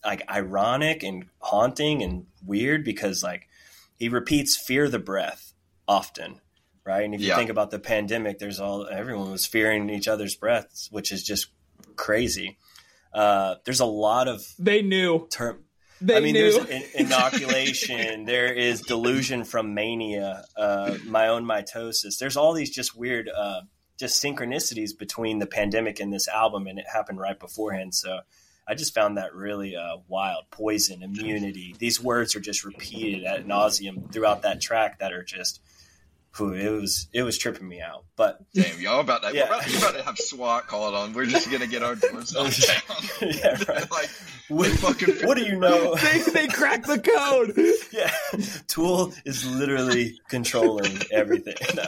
[0.04, 3.48] like ironic and haunting and weird because like
[3.96, 5.52] he repeats fear the breath
[5.88, 6.40] often
[6.84, 7.34] right and if you Yeah.
[7.34, 11.48] think about the pandemic there's all everyone was fearing each other's breaths which is just
[11.96, 12.56] crazy
[13.12, 15.26] uh, there's a lot of They knew.
[15.28, 15.64] term
[16.00, 16.52] They I mean, knew.
[16.52, 18.24] there's in- inoculation.
[18.26, 22.18] there is delusion from mania, uh, my own mitosis.
[22.18, 23.62] There's all these just weird, uh,
[23.98, 27.94] just synchronicities between the pandemic and this album, and it happened right beforehand.
[27.94, 28.20] So
[28.66, 30.44] I just found that really uh, wild.
[30.50, 31.74] Poison, immunity.
[31.78, 35.60] These words are just repeated at nauseum throughout that track that are just
[36.38, 38.04] whew, it was it was tripping me out.
[38.16, 39.34] But Damn, y'all about that?
[39.34, 39.48] Yeah.
[39.50, 41.12] We're about, you're about to have SWAT called on.
[41.12, 42.66] We're just gonna get our doors knocked
[43.20, 43.30] down.
[43.30, 43.90] yeah, right.
[43.90, 44.08] like,
[44.48, 45.94] What, fucking- what do you know?
[45.96, 47.54] they they cracked the code.
[47.92, 48.10] yeah,
[48.66, 51.56] Tool is literally controlling everything.
[51.74, 51.84] No.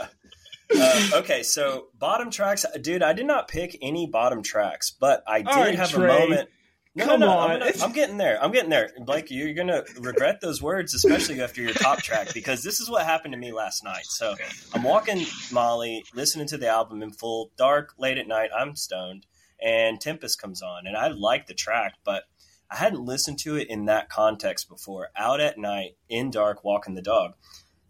[0.73, 3.03] Uh, okay, so bottom tracks, dude.
[3.03, 6.05] I did not pick any bottom tracks, but I did All right, have Trey.
[6.05, 6.49] a moment.
[6.97, 7.51] No, Come no, no, on.
[7.53, 8.43] I'm, gonna- I'm getting there.
[8.43, 8.91] I'm getting there.
[9.05, 13.05] Blake, you're gonna regret those words, especially after your top track, because this is what
[13.07, 14.05] happened to me last night.
[14.07, 14.35] So
[14.75, 18.51] I'm walking Molly, listening to the album in full, dark, late at night.
[18.57, 19.27] I'm stoned,
[19.65, 22.25] and Tempest comes on, and I like the track, but
[22.69, 25.11] I hadn't listened to it in that context before.
[25.17, 27.35] Out at night, in dark, walking the dog,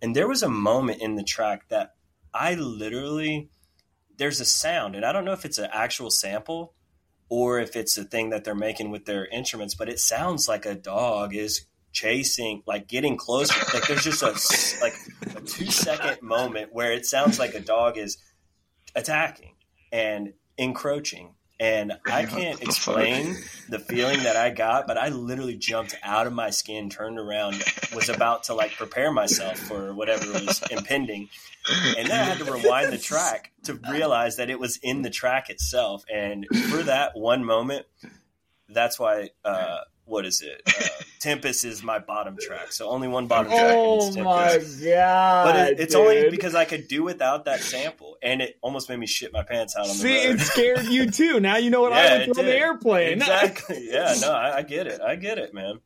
[0.02, 1.94] and there was a moment in the track that
[2.34, 3.48] I literally
[4.18, 6.74] there's a sound, and I don't know if it's an actual sample
[7.30, 10.66] or if it's a thing that they're making with their instruments, but it sounds like
[10.66, 13.54] a dog is chasing, like getting closer.
[13.72, 14.32] like there's just a
[14.82, 14.94] like
[15.36, 18.18] a two second moment where it sounds like a dog is
[18.94, 19.54] attacking
[19.92, 21.34] and encroaching.
[21.60, 23.36] And I can't explain
[23.68, 27.62] the feeling that I got, but I literally jumped out of my skin, turned around,
[27.94, 31.28] was about to like prepare myself for whatever was impending,
[31.96, 35.10] and then I had to rewind the track to realize that it was in the
[35.10, 36.04] track itself.
[36.12, 37.86] And for that one moment,
[38.68, 39.30] that's why.
[39.44, 40.60] Uh, what is it?
[40.66, 40.86] Uh,
[41.20, 43.74] Tempest is my bottom track, so only one bottom track.
[43.76, 45.44] Oh my god!
[45.44, 48.98] But it, it's only because I could do without that sample, and it almost made
[48.98, 50.36] me shit my pants out on the See, road.
[50.36, 51.38] it scared you too.
[51.40, 53.12] Now you know what Yeah, I went through on the airplane.
[53.18, 53.76] Exactly.
[53.90, 54.14] Yeah.
[54.20, 55.00] No, I, I get it.
[55.00, 55.80] I get it, man.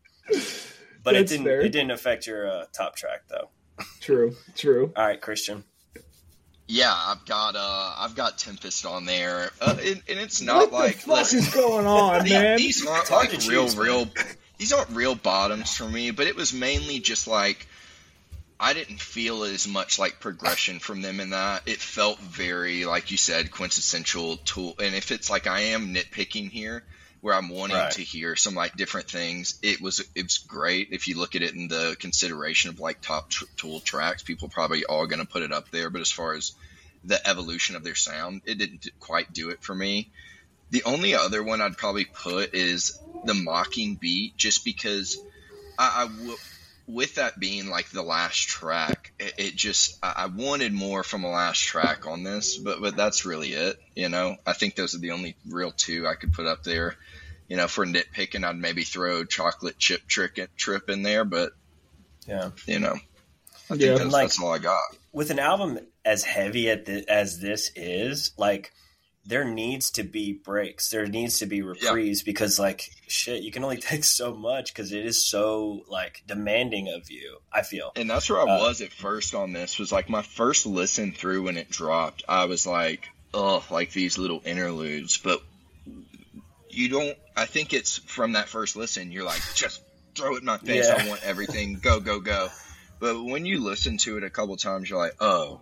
[1.02, 1.44] But it didn't.
[1.44, 1.60] fair.
[1.60, 3.50] It didn't affect your uh, top track, though.
[4.00, 4.92] True, true.
[4.96, 5.64] All right, Christian.
[6.66, 10.80] Yeah, I've got uh, I've got Tempest on there, uh, and, and it's not what
[10.80, 12.56] like the fuck is going on, these, man?
[12.56, 14.08] these aren't It's like real, choose, real.
[14.56, 17.66] These aren't real bottoms for me, but it was mainly just like
[18.58, 21.62] I didn't feel as much like progression from them in that.
[21.66, 24.74] It felt very, like you said, quintessential tool.
[24.78, 26.82] And if it's like I am nitpicking here,
[27.24, 27.90] where I'm wanting Right.
[27.92, 30.88] to hear some like different things, it was it was great.
[30.90, 34.84] If you look at it in the consideration of like top tool tracks, people probably
[34.84, 35.88] all going to put it up there.
[35.88, 36.52] But as far as
[37.02, 40.10] the evolution of their sound, it didn't quite do it for me.
[40.68, 45.16] The only other one I'd probably put is the Mockingbeat, just because
[45.78, 46.36] I, I w-
[46.86, 51.24] with that being like the last track, it, it just I, I wanted more from
[51.24, 53.78] a last track on this, but but that's really it.
[53.94, 56.96] You know, I think those are the only real two I could put up there.
[57.48, 61.52] You know, for nitpicking, I'd maybe throw chocolate chip trick trip in there, but
[62.26, 62.50] Yeah.
[62.66, 63.94] you know, I think Yeah.
[63.98, 64.80] that's, Like- that's all I got.
[65.12, 68.72] With an album as heavy at the, as this is, like
[69.26, 70.90] there needs to be breaks.
[70.90, 74.92] There needs to be reprieves because, like, shit, you can only take so much because
[74.92, 77.38] it is so like demanding of you.
[77.52, 77.92] I feel.
[77.96, 79.78] And that's where I Uh, was at first on this.
[79.78, 82.22] Was like my first listen through when it dropped.
[82.28, 85.16] I was like, oh, like these little interludes.
[85.18, 85.42] But
[86.70, 87.16] you don't.
[87.36, 89.10] I think it's from that first listen.
[89.12, 89.80] You're like, just
[90.14, 90.86] throw it in my face.
[90.86, 91.02] Yeah.
[91.04, 91.78] I want everything.
[91.82, 92.48] Go, go, go.
[93.00, 95.60] But when you listen to it a couple times, you're like, oh,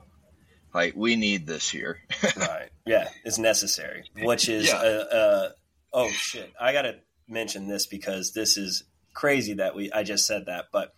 [0.74, 1.98] like we need this here.
[2.37, 2.68] right.
[2.87, 4.04] Yeah, it's necessary.
[4.22, 4.76] Which is, Yeah.
[4.76, 5.48] uh, uh,
[5.92, 6.96] oh shit, I gotta
[7.28, 10.94] mention this because this is crazy that we I just said that, but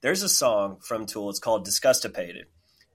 [0.00, 1.30] there's a song from Tool.
[1.30, 2.44] It's called "Disgustipated,"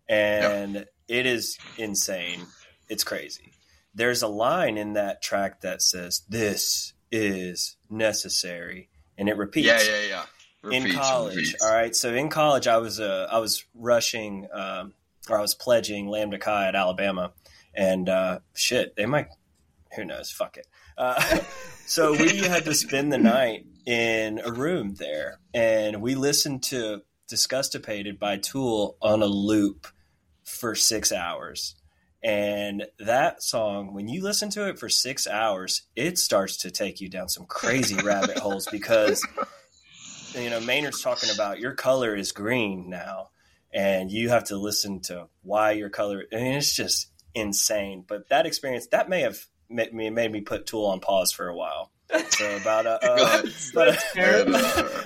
[0.09, 2.45] and it is insane.
[2.89, 3.51] It's crazy.
[3.95, 9.81] There's a line in that track that says, "This is necessary," and it repeats yeah,
[9.81, 10.25] yeah,
[10.63, 10.77] yeah.
[10.77, 11.35] in college.
[11.35, 11.63] repeats.
[11.63, 14.93] All right, so in college, I was uh, I was rushing um,
[15.29, 17.33] or I was pledging Lambda Chi at Alabama,
[17.73, 19.27] and uh, shit, they might.
[19.95, 20.31] Who knows?
[20.31, 20.67] Fuck it.
[20.97, 21.39] Uh,
[21.85, 27.01] so we had to spend the night in a room there, and we listened to
[27.29, 29.87] "Disgustipated" by Tool on a loop
[30.43, 31.75] for six hours.
[32.23, 36.99] And that song, when you listen to it for six hours, it starts to take
[36.99, 39.25] you down some crazy rabbit holes because
[40.35, 43.29] you know, Maynard's talking about your color is green now,
[43.73, 46.23] and you have to listen to why your color.
[46.32, 48.03] I mean, it's just insane.
[48.08, 51.47] But that experience that may have made me made me put Tool on pause for
[51.47, 51.91] a while.
[52.30, 54.45] So about a uh, about a,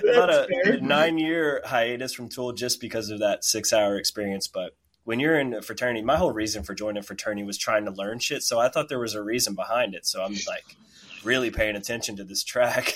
[0.12, 4.48] about a That's nine year hiatus from Tool just because of that six hour experience.
[4.48, 7.84] But when you're in a fraternity, my whole reason for joining a fraternity was trying
[7.86, 8.42] to learn shit.
[8.42, 10.06] So I thought there was a reason behind it.
[10.06, 10.76] So I'm like
[11.24, 12.94] really paying attention to this track.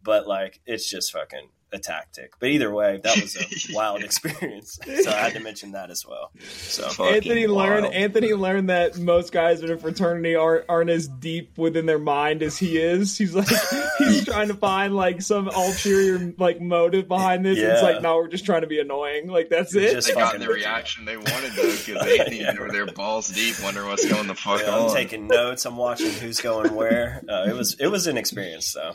[0.00, 2.32] But like, it's just fucking a tactic.
[2.40, 4.78] But either way, that was a wild experience.
[5.02, 6.30] So I had to mention that as well.
[6.40, 7.82] So Anthony learned.
[7.84, 7.94] wild.
[7.94, 12.42] Anthony learned that most guys in a fraternity aren't aren't as deep within their mind
[12.42, 13.16] as he is.
[13.18, 13.48] He's like
[13.98, 17.58] he's trying to find like some ulterior like motive behind this.
[17.58, 19.28] It's like no, we're just trying to be annoying.
[19.28, 19.92] Like that's it.
[19.92, 23.28] Just They got the reaction they wanted though, because they didn't even know their balls
[23.28, 24.88] deep, wondering what's going the fuck Yeah, on.
[24.90, 25.64] I'm taking notes.
[25.66, 27.22] I'm watching who's going where.
[27.28, 28.94] Uh, it was it was an experience though.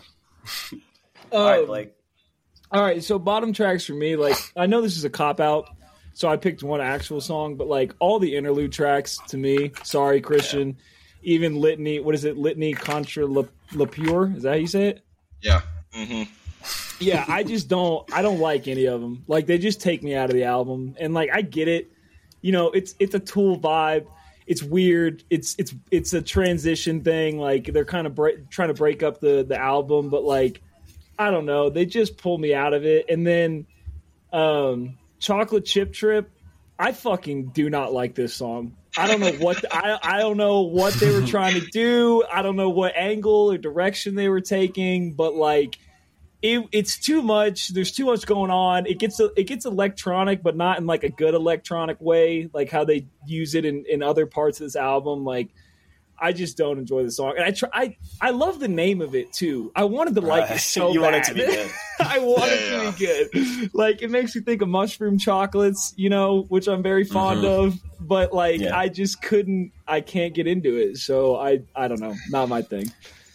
[1.31, 1.93] All right, Um, Blake.
[2.73, 5.69] All right, so bottom tracks for me, like I know this is a cop out,
[6.15, 10.21] so I picked one actual song, but like all the interlude tracks to me, sorry
[10.21, 10.77] Christian,
[11.21, 13.43] even litany, what is it, litany contra la,
[13.75, 14.33] la pure?
[14.35, 15.05] Is that how you say it?
[15.43, 15.61] yeah.
[15.93, 16.23] hmm
[16.99, 19.23] Yeah, I just don't, I don't like any of them.
[19.27, 21.91] Like they just take me out of the album, and like I get it,
[22.41, 24.07] you know, it's it's a Tool vibe.
[24.47, 25.23] It's weird.
[25.29, 27.37] It's it's it's a transition thing.
[27.37, 30.61] Like they're kind of break, trying to break up the the album, but like
[31.17, 31.69] I don't know.
[31.69, 33.05] They just pulled me out of it.
[33.09, 33.67] And then
[34.31, 36.29] um, Chocolate Chip Trip.
[36.77, 38.75] I fucking do not like this song.
[38.97, 42.23] I don't know what I I don't know what they were trying to do.
[42.31, 45.77] I don't know what angle or direction they were taking, but like
[46.41, 47.69] it, it's too much.
[47.69, 48.85] There's too much going on.
[48.85, 52.83] It gets it gets electronic, but not in like a good electronic way, like how
[52.83, 55.23] they use it in, in other parts of this album.
[55.23, 55.49] Like
[56.19, 57.69] I just don't enjoy the song, and I try.
[57.73, 59.71] I I love the name of it too.
[59.75, 60.57] I wanted to like Right.
[60.57, 61.05] it so you bad.
[61.13, 61.71] want it to be good.
[61.99, 63.69] I want Yeah, it to be good.
[63.73, 67.75] Like it makes me think of mushroom chocolates, you know, which I'm very fond of.
[67.99, 68.77] But like Yeah.
[68.77, 69.71] I just couldn't.
[69.87, 70.97] I can't get into it.
[70.97, 72.15] So I I don't know.
[72.29, 72.91] Not my thing.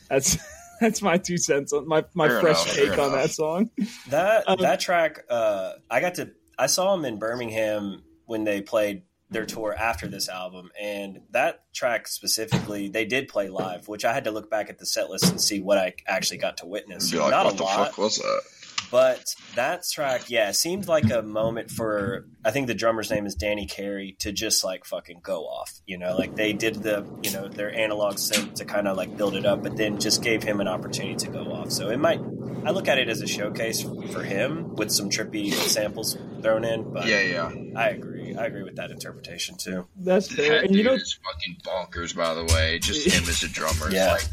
[0.08, 0.38] That's
[0.80, 3.70] that's my two cents on my my Fair fresh enough, take on that song.
[4.10, 6.30] That Um, that track, uh, I got to.
[6.58, 9.56] I saw them in Birmingham when they played their mm-hmm.
[9.56, 14.24] tour after this album, and that track specifically, they did play live, which I had
[14.24, 17.12] to look back at the set list and see what I actually got to witness.
[17.12, 18.42] Like, Not what a the lot, fuck was that?
[18.90, 22.26] But that track, yeah, seemed like a moment for.
[22.44, 25.70] I think the drummer's name is Danny Carey to just like fucking go off.
[25.86, 29.16] You know, like they did the you know their analog synth to kind of like
[29.16, 31.70] build it up, but then just gave him an opportunity to go off.
[31.70, 32.20] So it might.
[32.64, 36.92] I look at it as a showcase for him with some trippy samples thrown in.
[36.92, 37.52] But Yeah, yeah.
[37.76, 38.34] I agree.
[38.34, 39.86] I agree with that interpretation too.
[39.96, 40.60] That's fair.
[40.60, 42.78] That And you know, is fucking bonkers, by the way.
[42.78, 43.90] Just him as a drummer.
[43.90, 44.12] Yeah.
[44.12, 44.24] Like,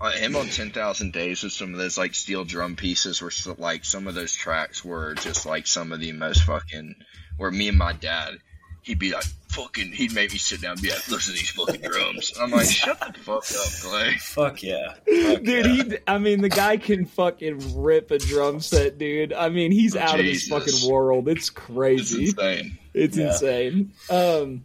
[0.00, 3.54] uh, him on 10,000 Days with some of those, like, steel drum pieces were, so,
[3.58, 6.94] like, some of those tracks were just, like, some of the most fucking,
[7.36, 8.34] where me and my dad,
[8.82, 11.50] he'd be like, fucking, he'd make me sit down and be like, listen to these
[11.50, 12.32] fucking drums.
[12.40, 14.14] I'm like, shut the fuck up, Clay.
[14.18, 15.82] Fuck yeah, Fuck dude, yeah.
[15.84, 15.96] he.
[16.06, 19.32] I mean, the guy can fucking rip a drum set, dude.
[19.32, 21.28] I mean, he's out of his fucking world.
[21.28, 22.24] It's crazy.
[22.26, 22.60] It's crazy.
[22.60, 22.78] insane.
[22.94, 23.26] It's Yeah.
[23.32, 23.92] insane.
[24.10, 24.64] Um,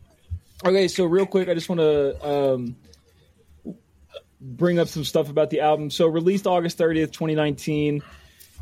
[0.63, 2.75] okay, so real quick, I just want to um,
[4.43, 5.89] bring up some stuff about the album.
[5.89, 8.03] So, released August 30th, 2019.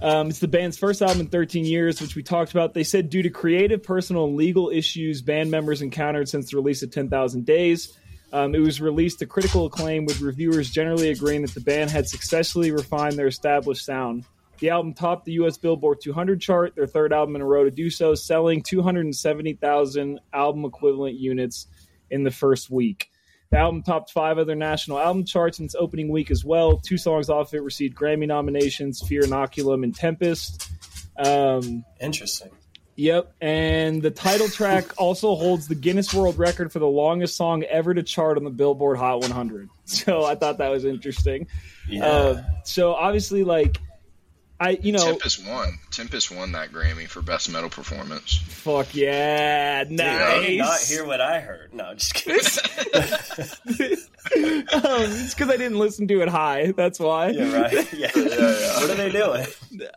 [0.01, 2.73] Um, it's the band's first album in 13 years, which we talked about.
[2.73, 6.81] They said due to creative, personal, and legal issues band members encountered since the release
[6.81, 7.97] of 10,000 Days,
[8.33, 12.07] um, it was released to critical acclaim, with reviewers generally agreeing that the band had
[12.07, 14.25] successfully refined their established sound.
[14.59, 15.57] The album topped the U.S.
[15.57, 20.65] Billboard 200 chart, their third album in a row to do so, selling 270,000 album
[20.65, 21.67] equivalent units
[22.09, 23.10] in the first week.
[23.51, 26.77] The album topped five other national album charts in its opening week as well.
[26.77, 30.69] Two songs off it received Grammy nominations Fear Inoculum and Tempest.
[31.17, 32.49] Um, Interesting.
[32.95, 37.63] Yep, and the title track also holds the Guinness World Record for the longest song
[37.63, 39.69] ever to chart on the Billboard Hot 100.
[39.85, 41.47] So I thought that was interesting.
[41.89, 42.05] Yeah.
[42.05, 43.77] Uh, so obviously, like,
[44.61, 45.79] I you know, Tempest won.
[45.89, 48.37] Tempest won that Grammy for Best Metal Performance.
[48.37, 51.73] fuck yeah, Dude, I did not hear what I heard.
[51.73, 52.37] No, just kidding.
[53.91, 53.97] um,
[54.33, 56.73] it's because I didn't listen to it high.
[56.73, 57.29] That's why.
[57.29, 57.93] yeah, right.
[57.93, 58.11] Yeah.
[58.15, 58.79] yeah.
[58.79, 59.47] What are they doing?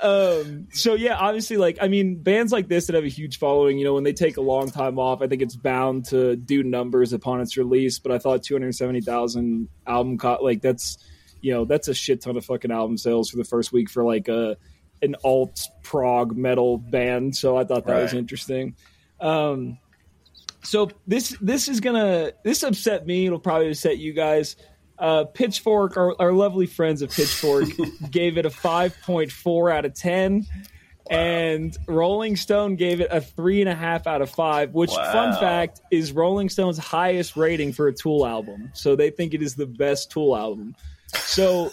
[0.00, 3.77] um so yeah obviously like i mean bands like this that have a huge following
[3.77, 6.62] you know when they take a long time off i think it's bound to do
[6.62, 10.96] numbers upon its release but i thought 270000 album co- like that's
[11.45, 14.03] you know that's a shit ton of fucking album sales for the first week for
[14.03, 14.57] like a
[15.03, 18.75] an alt prog metal band so i thought that was interesting
[19.21, 19.79] um
[20.63, 24.57] so this this is gonna this upset me it'll probably upset you guys
[24.97, 27.65] uh, Pitchfork, our, our lovely friends of Pitchfork,
[28.13, 30.47] gave it a 5.4 out of 10.
[31.11, 35.39] And Rolling Stone gave it a three and a half out of five, which, fun
[35.39, 38.71] fact, is Rolling Stone's highest rating for a Tool album.
[38.73, 40.75] So they think it is the best Tool album.
[41.16, 41.73] So,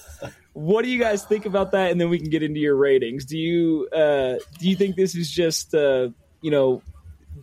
[0.53, 1.91] what do you guys think about that?
[1.91, 3.25] And then we can get into your ratings.
[3.25, 6.09] Do you uh, do you think this is just uh,
[6.41, 6.81] you know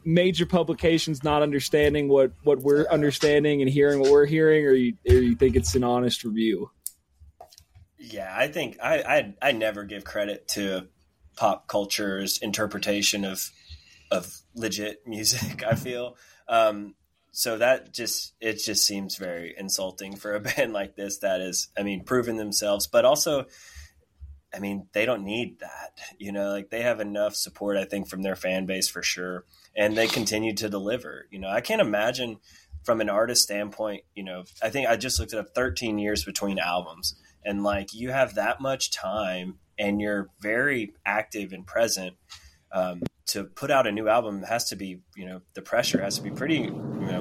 [0.05, 4.95] major publications not understanding what what we're understanding and hearing what we're hearing, or you
[5.09, 6.71] or you think it's an honest review?
[7.99, 10.89] Yeah, I think I, I I never give credit to
[11.37, 13.51] pop culture's interpretation of
[14.11, 15.63] of legit music.
[15.65, 16.17] I feel
[16.49, 16.95] um,
[17.39, 21.69] so that just it just seems very insulting for a band like this that is,
[21.79, 23.47] I mean, proving themselves, but also.
[24.51, 26.01] I mean, they don't need that.
[26.17, 29.45] You know, like they have enough support, I think, from their fan base for sure.
[29.77, 31.27] And they continue to deliver.
[31.31, 32.39] You know, I can't imagine
[32.83, 36.59] from an artist standpoint, you know, I think I just looked at 13 years between
[36.59, 37.15] albums.
[37.45, 42.17] And like you have that much time and you're very active and present.
[42.73, 46.17] Um, to put out a new album has to be, you know, the pressure has
[46.17, 47.21] to be pretty, you know,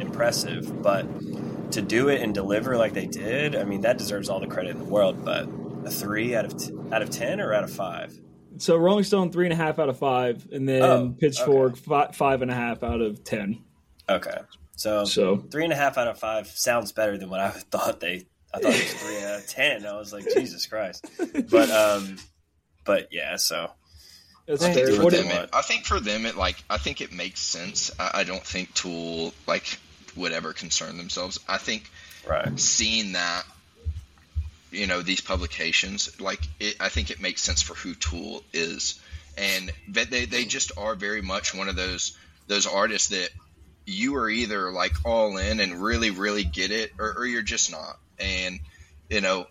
[0.00, 0.82] impressive.
[0.82, 1.06] But
[1.72, 4.70] to do it and deliver like they did, I mean, that deserves all the credit
[4.70, 5.24] in the world.
[5.24, 5.48] But
[5.84, 8.18] a three out of t- out of ten or out of five?
[8.58, 11.80] So Rolling Stone three and a half out of five, and then oh, Pitchfork okay.
[11.80, 13.62] five, five and a half out of ten.
[14.08, 14.38] Okay,
[14.76, 18.00] so so three and a half out of five sounds better than what I thought
[18.00, 18.26] they.
[18.54, 19.86] I thought it was three out of ten.
[19.86, 21.06] I was like, Jesus Christ!
[21.50, 22.18] But um,
[22.84, 23.70] but yeah, so.
[24.48, 27.40] I think, for them, it, I think for them, it like I think it makes
[27.40, 27.90] sense.
[27.98, 29.78] I, I don't think Tool like
[30.14, 31.40] would ever concern themselves.
[31.48, 31.90] I think
[32.28, 32.58] right.
[32.58, 33.44] seeing that
[34.70, 39.00] you know these publications like it, i think it makes sense for who tool is
[39.38, 42.16] and that they, they just are very much one of those
[42.48, 43.30] those artists that
[43.84, 47.70] you are either like all in and really really get it or, or you're just
[47.70, 48.58] not and
[49.08, 49.46] you know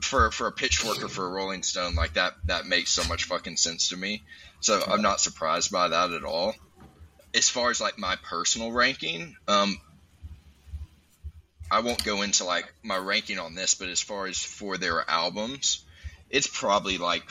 [0.00, 3.24] for for a pitchfork or for a rolling stone like that that makes so much
[3.24, 4.22] fucking sense to me
[4.60, 6.54] so i'm not surprised by that at all
[7.34, 9.78] as far as like my personal ranking um
[11.70, 15.08] I won't go into like my ranking on this, but as far as for their
[15.08, 15.84] albums,
[16.28, 17.22] it's probably like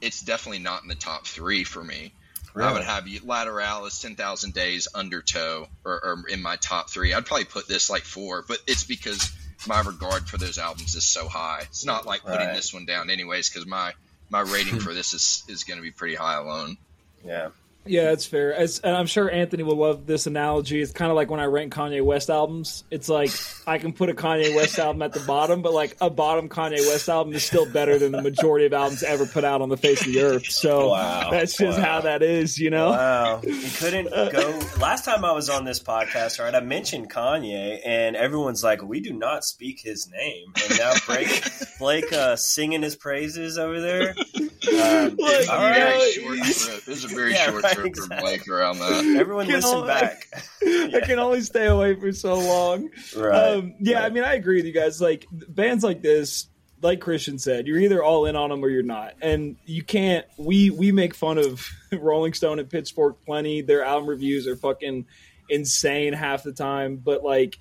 [0.00, 2.12] it's definitely not in the top three for me.
[2.52, 2.68] Really?
[2.68, 7.14] I would have Lateralus, Ten Thousand Days, Undertow, or, or in my top three.
[7.14, 9.32] I'd probably put this like four, but it's because
[9.66, 11.60] my regard for those albums is so high.
[11.62, 12.54] It's not like putting right.
[12.54, 13.92] this one down anyways, because my
[14.30, 16.76] my rating for this is is going to be pretty high alone.
[17.24, 17.50] Yeah.
[17.84, 18.54] Yeah, that's fair.
[18.54, 20.80] As, and I'm sure Anthony will love this analogy.
[20.80, 22.84] It's kind of like when I rank Kanye West albums.
[22.90, 23.30] It's like
[23.66, 26.86] I can put a Kanye West album at the bottom, but like a bottom Kanye
[26.86, 29.76] West album is still better than the majority of albums ever put out on the
[29.76, 30.46] face of the earth.
[30.46, 31.30] So wow.
[31.30, 31.84] that's just wow.
[31.84, 32.90] how that is, you know.
[32.90, 34.60] Wow, you couldn't go.
[34.80, 36.54] Last time I was on this podcast, right?
[36.54, 41.44] I mentioned Kanye, and everyone's like, "We do not speak his name." And now Blake,
[41.78, 44.14] Blake uh, singing his praises over there.
[44.62, 46.84] Um, like, all right, short trip.
[46.84, 48.20] This is a very yeah, short trip exactly.
[48.20, 49.04] Blake around that.
[49.20, 50.28] Everyone listen only, back.
[50.62, 52.90] I can only stay away for so long.
[53.16, 53.54] Right.
[53.54, 54.04] Um, yeah, right.
[54.04, 55.00] I mean, I agree with you guys.
[55.00, 56.48] Like bands like this,
[56.80, 60.26] like Christian said, you're either all in on them or you're not, and you can't.
[60.36, 63.62] We we make fun of Rolling Stone and Pitchfork plenty.
[63.62, 65.06] Their album reviews are fucking
[65.48, 67.58] insane half the time, but like,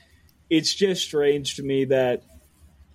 [0.49, 2.23] it's just strange to me that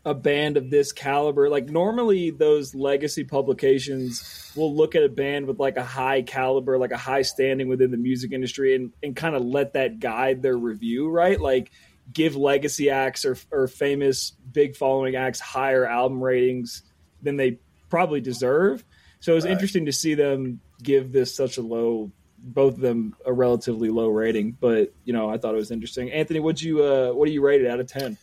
[0.07, 5.47] a band of this caliber like normally those legacy publications will look at a band
[5.47, 9.17] with like a high caliber like a high standing within the music industry and, and
[9.17, 11.41] kind of let that guide their review right?
[11.41, 11.73] Like
[12.13, 16.83] give legacy acts or, or famous big following acts higher album ratings
[17.23, 18.85] than they probably deserve.
[19.21, 19.53] So it was right.
[19.53, 24.09] interesting to see them give this such a low both of them a relatively low
[24.09, 26.13] rating but you know i thought it was interesting.
[26.13, 28.17] Anthony what'd you uh what do you rate it out of 10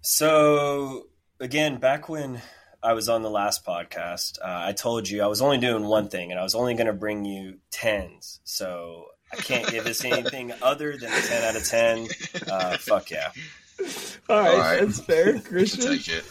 [0.00, 1.08] so
[1.40, 2.40] again, back when
[2.82, 6.08] I was on the last podcast, uh, I told you I was only doing one
[6.08, 8.40] thing, and I was only going to bring you tens.
[8.44, 12.08] So I can't give this anything other than a ten out of ten.
[12.50, 13.30] Uh, fuck yeah!
[14.28, 14.80] All right, All right.
[14.80, 15.92] that's fair, Christian.
[15.92, 16.24] Take it.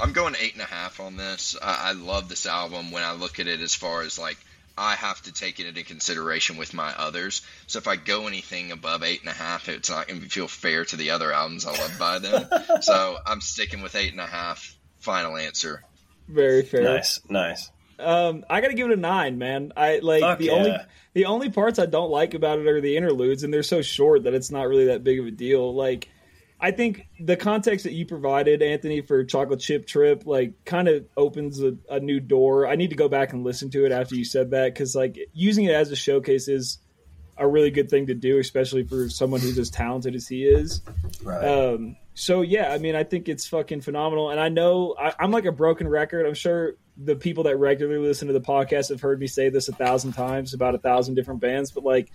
[0.00, 1.56] I'm going eight and a half on this.
[1.60, 4.38] I, I love this album when I look at it as far as like
[4.78, 7.42] I have to take it into consideration with my others.
[7.66, 10.48] So if I go anything above eight and a half, it's not going to feel
[10.48, 12.48] fair to the other albums I love by them.
[12.80, 14.76] so I'm sticking with eight and a half.
[15.00, 15.82] Final answer.
[16.28, 16.82] Very fair.
[16.82, 17.70] Nice, nice.
[17.98, 19.72] Um, I gotta give it a nine, man.
[19.76, 20.52] I like Fuck the yeah.
[20.52, 20.76] only
[21.14, 24.24] the only parts I don't like about it are the interludes, and they're so short
[24.24, 25.74] that it's not really that big of a deal.
[25.74, 26.08] Like
[26.60, 31.06] I think the context that you provided, Anthony, for Chocolate Chip Trip, like, kind of
[31.16, 32.66] opens a, a, new door.
[32.66, 35.16] I need to go back and listen to it after you said that because, like,
[35.32, 36.78] using it as a showcase is
[37.36, 40.82] a really good thing to do, especially for someone who's as talented as he is.
[41.22, 41.44] Right.
[41.44, 45.30] Um, so yeah, I mean, I think it's fucking phenomenal, and I know I, I'm
[45.30, 46.26] like a broken record.
[46.26, 49.68] I'm sure the people that regularly listen to the podcast have heard me say this
[49.68, 52.10] a thousand times about a thousand different bands, but like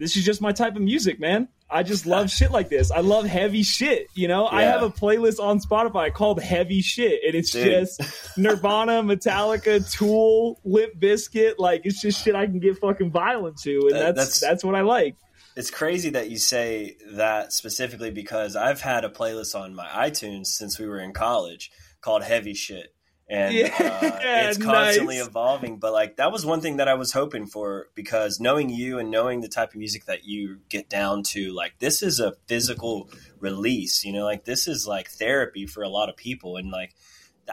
[0.00, 1.46] this is just my type of music, man.
[1.68, 2.90] I just love shit like this.
[2.90, 4.08] I love heavy shit.
[4.14, 4.56] You know, yeah.
[4.56, 7.66] I have a playlist on Spotify called Heavy Shit, and it's Dude.
[7.66, 8.00] just
[8.38, 11.54] Nirvana, Metallica, Tool, Limp Bizkit.
[11.58, 14.74] Like it's just shit I can get fucking violent to, and that's that's, that's what
[14.74, 15.16] I like.
[15.54, 20.46] It's crazy that you say that specifically because I've had a playlist on my iTunes
[20.46, 21.70] since we were in college
[22.00, 22.94] called Heavy Shit
[23.30, 25.26] and Yeah, uh, it's constantly nice.
[25.28, 25.78] evolving.
[25.78, 29.10] But like that was one thing that I was hoping for because knowing you and
[29.10, 33.08] knowing the type of music that you get down to, like this is a physical
[33.38, 34.04] release.
[34.04, 36.94] You know, like this is like therapy for a lot of people, and like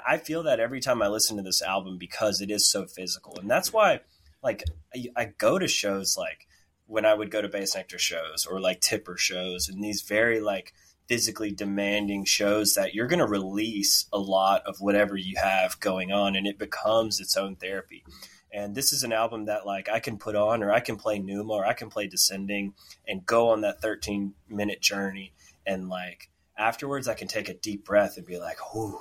[0.05, 3.37] I feel that every time I listen to this album because it is so physical,
[3.39, 4.01] and that's why
[4.43, 4.63] like
[4.95, 6.47] I, I go to shows like
[6.87, 10.73] when I would go to Bassnectar shows or like Tipper shows, and these very like
[11.07, 16.11] physically demanding shows that you're going to release a lot of whatever you have going
[16.11, 18.03] on and it becomes its own therapy
[18.51, 21.17] and this is an album that like i can put on or i can play
[21.19, 22.73] Pneuma or i can play descending
[23.07, 25.33] and go on that 13 minute journey
[25.65, 28.99] and like afterwards i can take a deep breath and be like whoo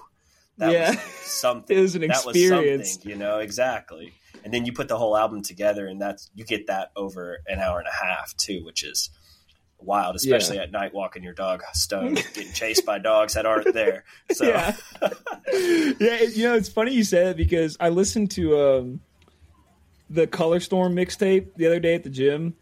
[0.59, 0.89] that Yeah.
[0.91, 2.79] was like something It was an that experience.
[2.83, 4.13] was something you know exactly
[4.45, 7.59] and then you put the whole album together and that's you get that over an
[7.59, 9.11] hour and a half too which is
[9.79, 14.05] wild especially at night walking your dog stone getting chased by dogs that aren't there
[14.33, 14.75] so Yeah.
[15.01, 15.11] yeah,
[16.23, 19.01] it- you know, it's funny you say that because I listened to um,
[20.11, 22.55] the Color Storm mixtape the other day at the gym,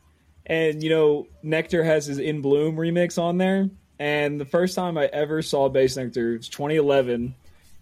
[0.47, 3.71] and you know, Nectar has his In Bloom remix on there.
[3.99, 7.35] And the first time I ever saw Bassnectar was 2011,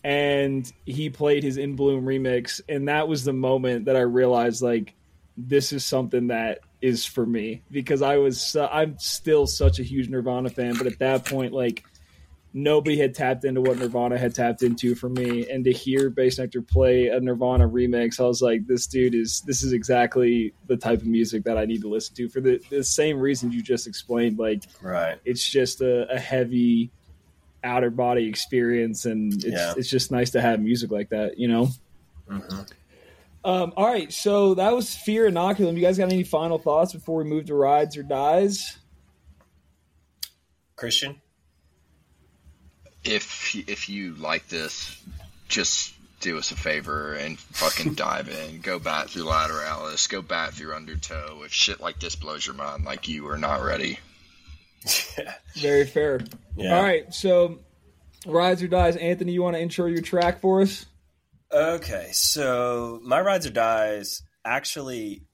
[0.05, 4.63] and he played his In Bloom remix, and that was the moment that I realized
[4.63, 4.95] like
[5.37, 9.83] this is something that is for me because I was su- I'm still such a
[9.83, 11.85] huge Nirvana fan, but at that point like
[12.55, 16.69] nobody had tapped into what Nirvana had tapped into for me, and to hear Bassnectar
[16.69, 21.01] play a Nirvana remix, I was like, this dude is this is exactly the type
[21.01, 23.87] of music that I need to listen to for the, the same reasons you just
[23.87, 24.39] explained.
[24.39, 26.91] Like right it's just a, a heavy
[27.65, 29.75] outer body experience, and it's Yeah.
[29.77, 31.69] it's just nice to have music like that, you know.
[32.29, 32.69] Mhm.
[33.45, 35.75] Um, all right, so that was Fear Inoculum.
[35.75, 38.79] You guys got any final thoughts before we move to rides or dies?
[40.75, 41.21] christian
[43.05, 45.01] if if you like this,
[45.49, 48.61] just do us a favor and fucking dive in.
[48.61, 50.09] Go back through Lateralus.
[50.09, 51.43] Go back through Undertow.
[51.45, 53.99] If shit like this blows your mind, like you are not ready.
[55.19, 56.21] yeah Very fair.
[56.57, 56.77] Yeah.
[56.77, 57.59] All right, so
[58.27, 58.97] rides or dies.
[58.97, 60.87] Anthony, you want to intro your track for us?
[61.53, 65.25] Okay, so my rides or dies actually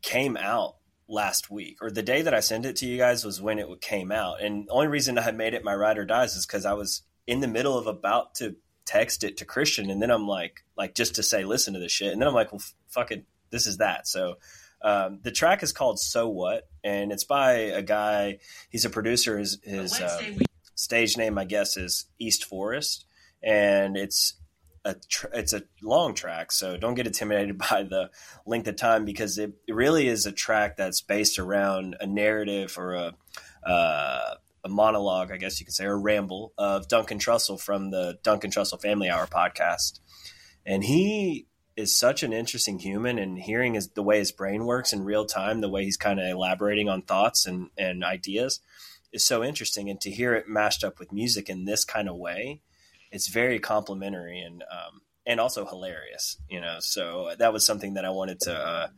[0.00, 0.76] came out
[1.06, 3.68] last week, or the day that I sent it to you guys was when it
[3.82, 4.42] came out.
[4.42, 7.02] And the only reason I made it my ride or dies is because I was
[7.26, 10.94] in the middle of about to text it to Christian, and then I'm like, like
[10.94, 13.26] just to say, listen to this shit, and then I'm like, well, f- fuck it,
[13.50, 14.08] this is that.
[14.08, 14.36] So.
[14.84, 18.40] Um, the track is called "So What," and it's by a guy.
[18.68, 19.38] He's a producer.
[19.38, 20.38] His, his um,
[20.74, 23.06] stage name, I guess, is East Forest,
[23.44, 24.34] and it's
[24.84, 28.10] a tr- it's a long track, so don't get intimidated by the
[28.46, 32.76] length of time because it, it really is a track that's based around a narrative
[32.78, 33.14] or a
[33.64, 37.90] uh, a monologue, I guess you could say, or a ramble of Duncan Trussell from
[37.90, 39.98] the Duncan Trussell Family Hour podcast,
[40.64, 44.92] and he is such an interesting human and hearing his, the way his brain works
[44.92, 48.60] in real time the way he's kind of elaborating on thoughts and, and ideas
[49.12, 49.88] is so interesting.
[49.88, 52.60] And to hear it mashed up with music in this kind of way
[53.12, 58.04] it's very complimentary and um, and also hilarious you know so that was something that
[58.04, 58.88] i wanted to uh,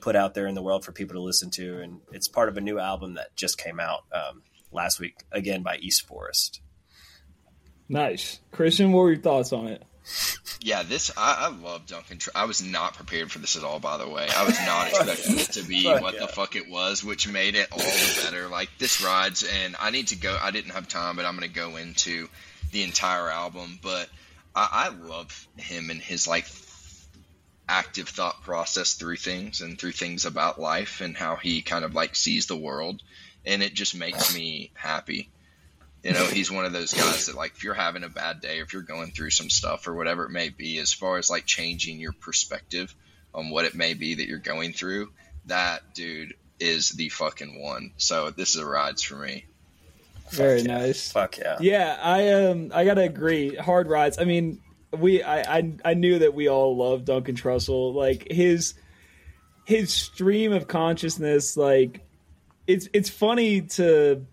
[0.00, 2.56] put out there in the world for people to listen to and it's part of
[2.56, 6.60] a new album that just came out um, last week again by east forest
[7.88, 8.92] Nice, Christian.
[8.92, 9.82] What were your thoughts on it?
[10.60, 12.18] Yeah, this I, I love Duncan.
[12.18, 13.78] Tr- I was not prepared for this at all.
[13.80, 16.20] By the way, I was not expecting it to be Fuck what yeah.
[16.20, 18.48] the fuck it was, which made it all the better.
[18.48, 20.36] Like this rides, and I need to go.
[20.40, 22.28] I didn't have time, but I'm gonna go into
[22.74, 23.78] the entire album.
[23.80, 24.10] But
[24.54, 26.46] I, I love him and his like
[27.66, 31.94] active thought process through things and through things about life and how he kind of
[31.94, 33.02] like sees the world,
[33.46, 35.30] and it just makes me happy.
[36.02, 38.58] You know, he's one of those guys that like if you're having a bad day
[38.58, 41.46] if you're going through some stuff or whatever it may be, as far as like
[41.46, 42.94] changing your perspective
[43.32, 45.10] on what it may be that you're going through,
[45.46, 47.92] that dude is the fucking one.
[47.96, 49.46] So this is a rides for me.
[50.36, 50.78] Very yeah.
[50.78, 51.12] nice.
[51.12, 53.54] fuck yeah Yeah, I um I gotta agree.
[53.56, 54.18] Hard rides.
[54.18, 54.60] I mean,
[54.96, 57.94] we I I, I knew that we all love Duncan Trussell.
[57.94, 58.74] Like his
[59.64, 61.56] his stream of consciousness.
[61.56, 62.00] Like
[62.66, 64.26] it's it's funny to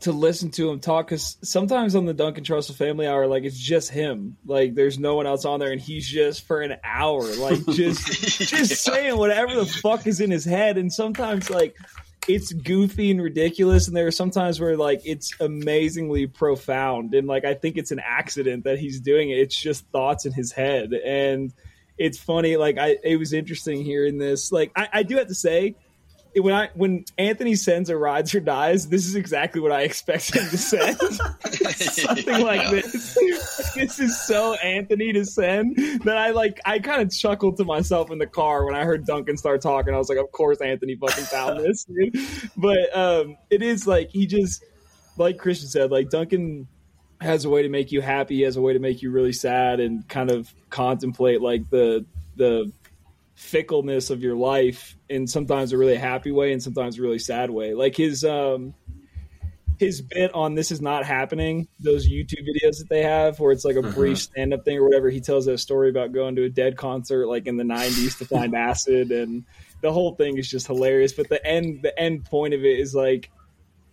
[0.00, 3.58] to listen to him talk because sometimes on the Duncan Trussell Family Hour, like it's
[3.58, 4.36] just him.
[4.44, 8.06] Like there's no one else on there, and he's just for an hour, like just
[8.22, 10.76] just saying whatever the fuck is in his head.
[10.76, 11.76] And sometimes like
[12.28, 17.44] it's goofy and ridiculous, and there are sometimes where like it's amazingly profound, and like
[17.44, 19.38] I think it's an accident that he's doing it.
[19.38, 21.52] It's just thoughts in his head, and
[21.98, 22.56] it's funny.
[22.56, 24.52] Like I, it was interesting hearing this.
[24.52, 25.76] Like I, I do have to say,
[26.40, 30.34] when I when Anthony sends a rides or dies, this is exactly what I expect
[30.34, 30.98] him to send.
[31.00, 33.14] Something like this.
[33.74, 36.60] This is so Anthony to send that I like.
[36.64, 39.94] I kind of chuckled to myself in the car when I heard Duncan start talking.
[39.94, 42.16] I was like, "Of course, Anthony fucking found this." Dude.
[42.56, 44.64] But um, it is like he just
[45.16, 46.66] like Christian said, like Duncan
[47.20, 49.80] has a way to make you happy, has a way to make you really sad,
[49.80, 52.04] and kind of contemplate like the
[52.36, 52.72] the
[53.36, 57.50] fickleness of your life in sometimes a really happy way and sometimes a really sad
[57.50, 57.74] way.
[57.74, 58.74] Like his um
[59.78, 63.64] his bit on this is not happening, those YouTube videos that they have where it's
[63.64, 65.10] like a brief stand up thing or whatever.
[65.10, 68.24] He tells that story about going to a dead concert like in the nineties to
[68.24, 69.44] find acid and
[69.82, 71.12] the whole thing is just hilarious.
[71.12, 73.30] But the end the end point of it is like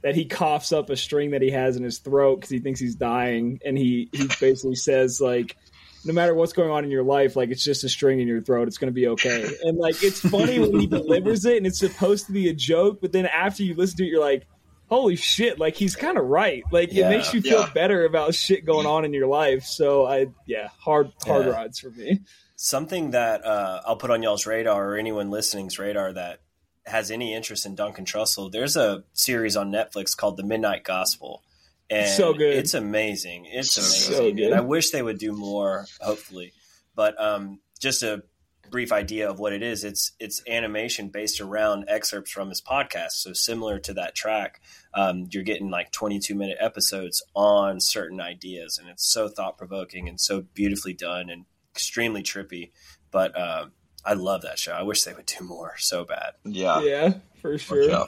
[0.03, 2.79] that he coughs up a string that he has in his throat because he thinks
[2.79, 5.57] he's dying, and he he basically says like,
[6.05, 8.41] no matter what's going on in your life, like it's just a string in your
[8.41, 9.49] throat, it's gonna be okay.
[9.63, 12.99] And like it's funny when he delivers it, and it's supposed to be a joke,
[13.01, 14.45] but then after you listen to it, you're like.
[14.89, 15.57] Holy shit!
[15.57, 16.61] Like he's kind of right.
[16.71, 17.07] Like Yeah.
[17.07, 17.71] it makes you feel Yeah.
[17.73, 19.63] better about shit going on in your life.
[19.63, 21.53] So I, yeah, hard hard Yeah.
[21.53, 22.19] rides for me.
[22.57, 26.41] something that uh, I'll put on y'all's radar or anyone listening's radar that
[26.85, 31.41] has any interest in Duncan Trussell, there's a series on Netflix called The Midnight Gospel.
[31.89, 32.55] And So good.
[32.55, 33.45] It's amazing.
[33.45, 34.13] It's amazing.
[34.15, 34.45] So good.
[34.47, 36.53] And I wish they would do more, hopefully.
[36.95, 38.23] But um, just a
[38.69, 43.11] brief idea of what it is, it's it's animation based around excerpts from his podcast.
[43.11, 44.61] So similar to that track,
[44.93, 50.09] um, you're getting like 22 minute episodes on certain ideas, and it's so thought provoking
[50.09, 52.71] and so beautifully done and extremely trippy.
[53.11, 53.73] But um,
[54.05, 54.73] I love that show.
[54.73, 56.33] I wish they would do more so bad.
[56.43, 56.81] Yeah.
[56.81, 58.07] Yeah, for sure.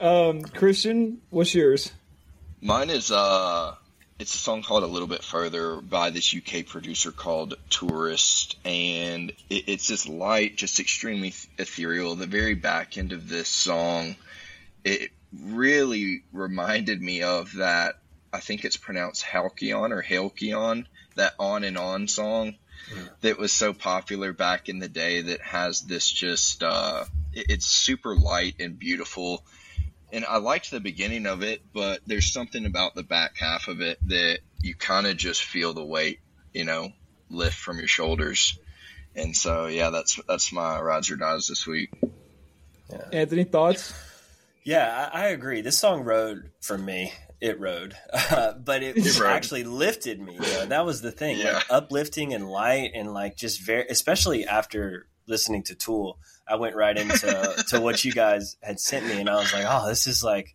[0.00, 1.92] Um, Christian, what's yours?
[2.60, 3.74] Mine is uh
[4.18, 9.30] it's a song called A Little Bit Further by this UK producer called Tourist and
[9.48, 12.16] it, it's this light, just extremely ethereal.
[12.16, 14.16] The very back end of this song
[14.84, 17.96] it really reminded me of that
[18.32, 22.56] I think it's pronounced Halcyon or Halcyon, that on and on song
[23.20, 27.66] that was so popular back in the day that has this just uh it- it's
[27.66, 29.44] super light and beautiful
[30.12, 33.80] and I liked the beginning of it, but there's something about the back half of
[33.80, 36.20] it that you kind of just feel the weight,
[36.52, 36.90] you know,
[37.30, 38.58] lift from your shoulders.
[39.14, 41.90] And so, yeah, that's that's my rides or dies this week.
[43.12, 43.92] Anthony, thoughts?
[44.64, 45.60] Yeah, I, I agree.
[45.60, 47.12] This song rode for me.
[47.40, 49.30] It rode, uh, but it, It rode.
[49.30, 50.34] actually lifted me.
[50.34, 51.54] You know, that was the thing, Yeah.
[51.54, 56.18] like uplifting and light, and like just very, especially after listening to Tool,
[56.48, 59.64] I went right into to what you guys had sent me, and I was like,
[59.68, 60.54] oh, this is like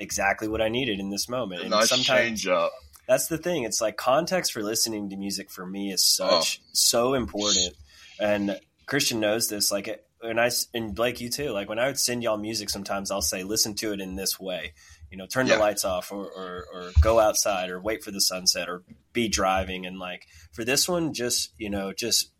[0.00, 1.62] exactly what I needed in this moment.
[1.62, 2.72] And nice sometimes change up.
[3.06, 3.64] that's the thing.
[3.64, 6.40] It's like context for listening to music for me is oh.
[6.40, 7.74] such so important.
[8.20, 9.70] And Christian knows this.
[9.70, 11.50] Like, and I and Blake, you too.
[11.50, 14.38] Like when I would send y'all music, sometimes I'll say, "Listen to it in this
[14.40, 14.72] way."
[15.10, 15.54] You know, turn Yeah.
[15.54, 18.82] the lights off, or, or or go outside, or wait for the sunset, or
[19.12, 19.86] be driving.
[19.86, 22.32] And like for this one, just you know, just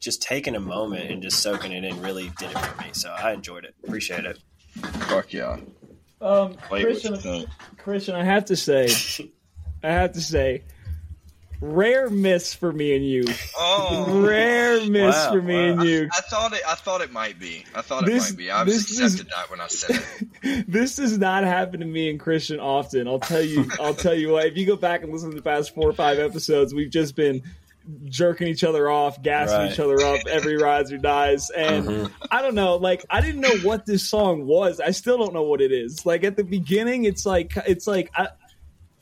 [0.00, 2.88] just taking a moment and just soaking it in really did it for me.
[2.92, 3.74] So I enjoyed it.
[3.84, 4.38] Appreciate it.
[5.08, 5.58] Fuck yeah.
[6.20, 7.46] Um, Wait, Christian.
[7.78, 8.88] Christian, I have to say,
[9.82, 10.64] I have to say,
[11.60, 13.24] rare miss for me and you.
[13.58, 15.72] Oh, Rare miss Wow, for me wow.
[15.80, 16.08] and you.
[16.12, 16.62] I thought it.
[16.66, 17.64] I thought it might be.
[17.74, 18.50] I thought it might be.
[18.50, 20.02] I this just is- accepted that when I said
[20.42, 20.66] it.
[20.68, 23.08] This does not happen to me and Christian often.
[23.08, 23.68] I'll tell you.
[23.80, 24.46] I'll tell you what.
[24.46, 27.16] If you go back and listen to the past four or five episodes, we've just
[27.16, 27.42] been
[28.06, 29.72] jerking each other off, gassing Right.
[29.72, 31.50] each other up every rides or dies.
[31.50, 32.10] And Mhm.
[32.30, 34.80] I don't know, like I didn't know what this song was.
[34.80, 36.04] I still don't know what it is.
[36.04, 38.28] Like at the beginning, it's like it's like I,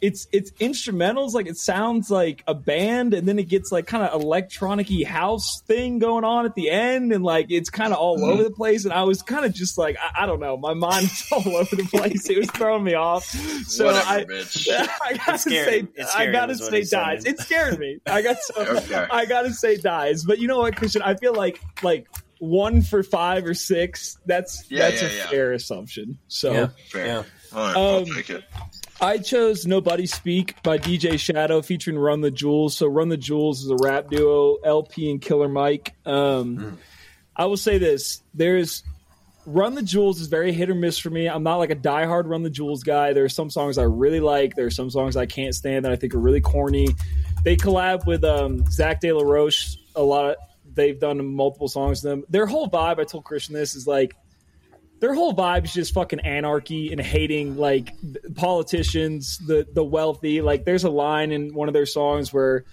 [0.04, 1.32] it's it's instrumentals.
[1.32, 5.62] Like it sounds like a band, and then it gets like kind of electronic-y house
[5.66, 8.84] thing going on at the end, and like it's kind of all over the place.
[8.84, 11.56] And I was kind of just like I, I don't know, my mind was all
[11.56, 12.28] over the place.
[12.28, 13.24] It was throwing me off.
[13.24, 14.24] So Whatever, I.
[14.24, 14.68] bitch.
[15.02, 17.04] I gotta say, I gotta say, he's saying.
[17.04, 17.24] dies.
[17.24, 17.98] It scared me.
[18.06, 19.06] I got so, Okay.
[19.10, 20.24] I gotta say, dies.
[20.24, 21.00] But you know what, Christian?
[21.02, 22.06] I feel like like
[22.40, 24.18] one for five or six.
[24.26, 25.26] That's Yeah, that's yeah, a yeah.
[25.28, 26.18] fair assumption.
[26.28, 26.68] So Yeah.
[26.90, 27.06] Fair.
[27.06, 27.22] Yeah.
[27.54, 28.44] All right, I'll Um, take it.
[29.00, 32.76] I chose "Nobody Speak" by DJ Shadow featuring Run the Jewels.
[32.76, 35.94] So Run the Jewels is a rap duo, El-P and Killer Mike.
[36.06, 36.78] Um,
[37.36, 38.82] I will say this: there's
[39.46, 41.26] Run the Jewels is very hit or miss for me.
[41.28, 43.12] I'm not like a diehard Run the Jewels guy.
[43.12, 44.54] There are some songs I really like.
[44.54, 46.88] There are some songs I can't stand that I think are really corny.
[47.42, 50.30] They collab with um, Zack De La Rocha a lot.
[50.30, 50.36] Of,
[50.72, 52.24] they've done multiple songs with them.
[52.28, 54.16] Their whole vibe, I told Christian this, is like
[55.04, 57.92] their whole vibe is just fucking anarchy and hating like
[58.36, 60.40] politicians, the the wealthy.
[60.40, 62.64] Like there's a line in one of their songs where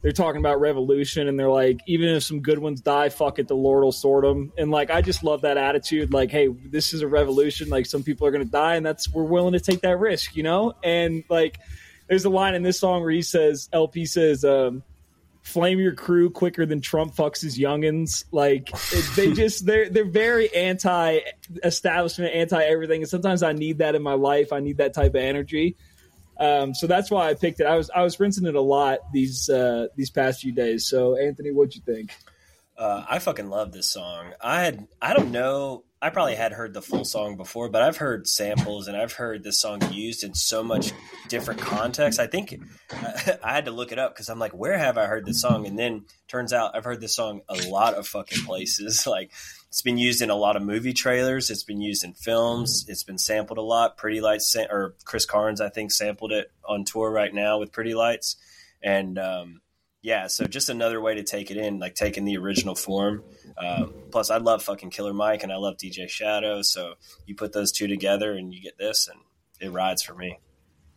[0.00, 3.48] they're talking about revolution and they're like, even if some good ones die, fuck it,
[3.48, 4.52] the Lord will sort them.
[4.56, 6.12] And like, I just love that attitude.
[6.12, 7.68] Like, hey, this is a revolution.
[7.70, 10.36] Like, some people are going to die, and that's we're willing to take that risk,
[10.36, 10.74] you know.
[10.84, 11.58] And like,
[12.08, 14.84] there's a line in this song where he says, El-P says, um,
[15.42, 18.70] "Flame your crew quicker than Trump fucks his youngins." Like,
[19.16, 23.02] they just they're they're very anti-establishment, anti-everything.
[23.02, 24.52] And sometimes I need that in my life.
[24.52, 25.76] I need that type of energy.
[26.40, 27.66] Um, so that's why I picked it.
[27.66, 30.86] I was I was rinsing it a lot these uh, these past few days.
[30.86, 32.16] So Anthony, what'd you think?
[32.78, 34.32] Uh, I fucking love this song.
[34.40, 35.84] I had I don't know.
[36.02, 39.42] I probably had heard the full song before, but I've heard samples and I've heard
[39.42, 40.92] this song used in so much
[41.28, 42.18] different context.
[42.18, 42.58] I think
[43.44, 45.66] I had to look it up because I'm like, where have I heard this song?
[45.66, 49.06] And then turns out I've heard this song a lot of fucking places.
[49.10, 49.32] Like
[49.68, 51.50] it's been used in a lot of movie trailers.
[51.50, 52.84] It's been used in films.
[52.88, 53.96] It's been sampled a lot.
[53.96, 57.94] Pretty Lights or Chris Karns, I think, sampled it on tour right now with Pretty
[57.94, 58.36] Lights.
[58.82, 59.60] And um,
[60.02, 63.22] yeah, so just another way to take it in, like taking the original form.
[63.58, 66.62] Um, plus, I love fucking Killer Mike and I love DJ Shadow.
[66.62, 66.94] So
[67.26, 69.20] you put those two together and you get this, and
[69.60, 70.38] it rides for me.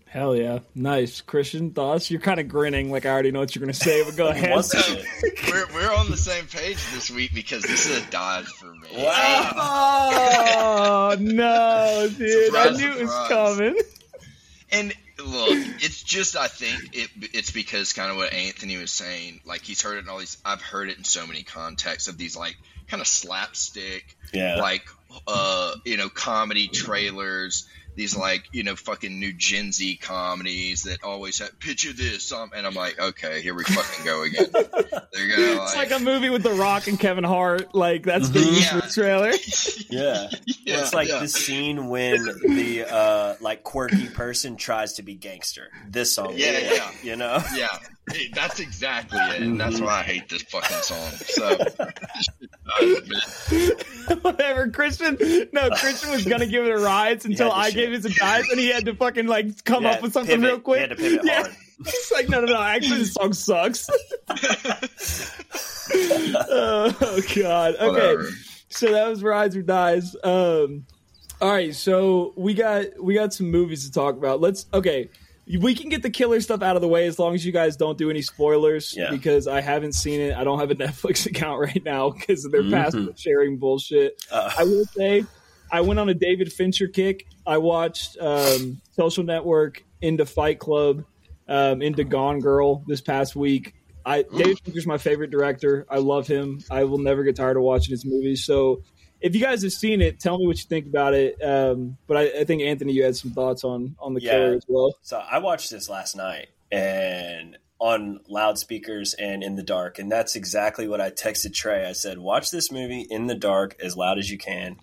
[0.06, 2.12] Hell yeah, nice Christian thoughts.
[2.12, 4.28] You're kind of grinning, like I already know what you're going to say, but go
[4.30, 4.52] ahead.
[5.48, 8.90] we're we're on the same page this week because this is a dodge for me.
[8.96, 9.52] Wow!
[9.56, 12.46] oh no, dude!
[12.46, 13.00] Surprise, I knew surprise.
[13.00, 13.76] it was coming.
[14.72, 14.94] And
[15.26, 19.42] look, it's just I think it it's because kind of what Anthony was saying.
[19.46, 20.38] Like he's heard it in all these.
[20.46, 22.58] I've heard it in so many contexts of these like
[22.88, 24.86] kind of slapstick, yeah, like
[25.28, 31.04] uh, you know, comedy trailers these like you know fucking new Gen Z comedies that
[31.04, 34.48] always have picture this um, and I'm like okay here we fucking go again.
[34.54, 38.30] They're gonna like, it's like a movie with The Rock and Kevin Hart like that's
[38.30, 38.78] the mm-hmm.
[38.78, 38.90] yeah.
[38.90, 39.32] trailer.
[39.90, 40.30] yeah,
[40.66, 41.20] yeah it's like yeah.
[41.20, 45.70] the scene when the uh, like quirky person tries to be gangster.
[45.90, 47.68] This song, yeah, yeah, you know, yeah.
[48.12, 51.10] Hey, that's exactly it, and that's why I hate this fucking song.
[51.12, 51.58] So,
[54.24, 54.70] whatever.
[54.70, 55.18] Christian,
[55.52, 57.76] no, Christian was gonna give it a rise until I shit.
[57.76, 60.36] gave it a dive, and he had to fucking like come yeah, up with something
[60.36, 60.50] pivot.
[60.50, 60.78] real quick.
[60.78, 61.42] He had to pivot yeah.
[61.42, 61.56] hard.
[61.86, 62.62] It's like no, no, no.
[62.62, 63.90] Actually, this song sucks.
[66.50, 67.76] oh God.
[67.76, 68.30] Okay, whatever.
[68.70, 70.16] so that was Rides or Dies.
[70.24, 70.86] Um,
[71.42, 74.40] all right, so we got we got some movies to talk about.
[74.40, 75.10] Let's okay
[75.46, 77.76] we can get the killer stuff out of the way as long as you guys
[77.76, 79.10] don't do any spoilers yeah.
[79.12, 80.36] because I haven't seen it.
[80.36, 82.74] I don't have a Netflix account right now because they're mm-hmm.
[82.74, 84.24] password sharing bullshit.
[84.32, 84.52] Uh.
[84.58, 85.26] I will say
[85.72, 87.26] I went on a David Fincher kick.
[87.46, 91.04] I watched um, Social Network into Fight Club,
[91.48, 93.74] um, into Gone Girl this past week.
[94.06, 95.86] I David Fincher's my favorite director.
[95.90, 96.62] I love him.
[96.70, 98.46] I will never get tired of watching his movies.
[98.46, 98.84] So
[99.24, 101.42] if you guys have seen it, tell me what you think about it.
[101.42, 104.32] Um, but I, I, think Anthony, you had some thoughts on on the yeah.
[104.32, 104.96] killer as well.
[105.02, 110.36] So I watched this last night and on loudspeakers and in the dark, and that's
[110.36, 111.86] exactly what I texted Trey.
[111.86, 114.76] I said, "Watch this movie in the dark as loud as you can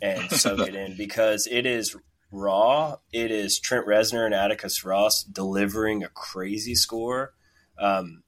[0.00, 1.94] and soak it in because it is."
[2.34, 2.96] Raw.
[3.12, 7.34] It is Trent Reznor and Atticus Ross delivering a crazy score.
[7.78, 8.22] Um,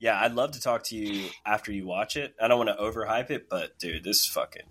[0.00, 2.34] yeah, I'd love to talk to you after you watch it.
[2.42, 4.66] I don't want to overhype it, but dude, this fucking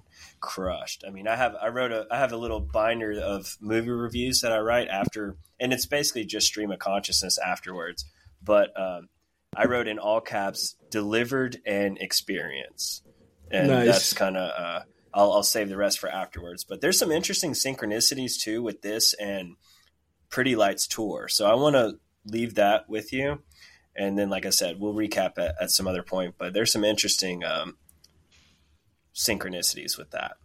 [0.46, 1.04] crushed.
[1.06, 4.42] I mean, I have I wrote a I have a little binder of movie reviews
[4.42, 8.06] that I write after, and it's basically just stream of consciousness afterwards.
[8.44, 9.10] But um,
[9.56, 13.02] I wrote in all caps "delivered and experience,"
[13.50, 13.88] and nice.
[13.88, 14.84] that's kind of uh,
[15.16, 16.64] I'll, I'll save the rest for afterwards.
[16.64, 19.56] But there's some interesting synchronicities too with this and
[20.30, 23.42] Pretty Lights tour, so I want to leave that with you.
[23.98, 26.36] And then, like I said, we'll recap at, at some other point.
[26.38, 27.78] But there's some interesting um,
[29.16, 30.38] synchronicities with that.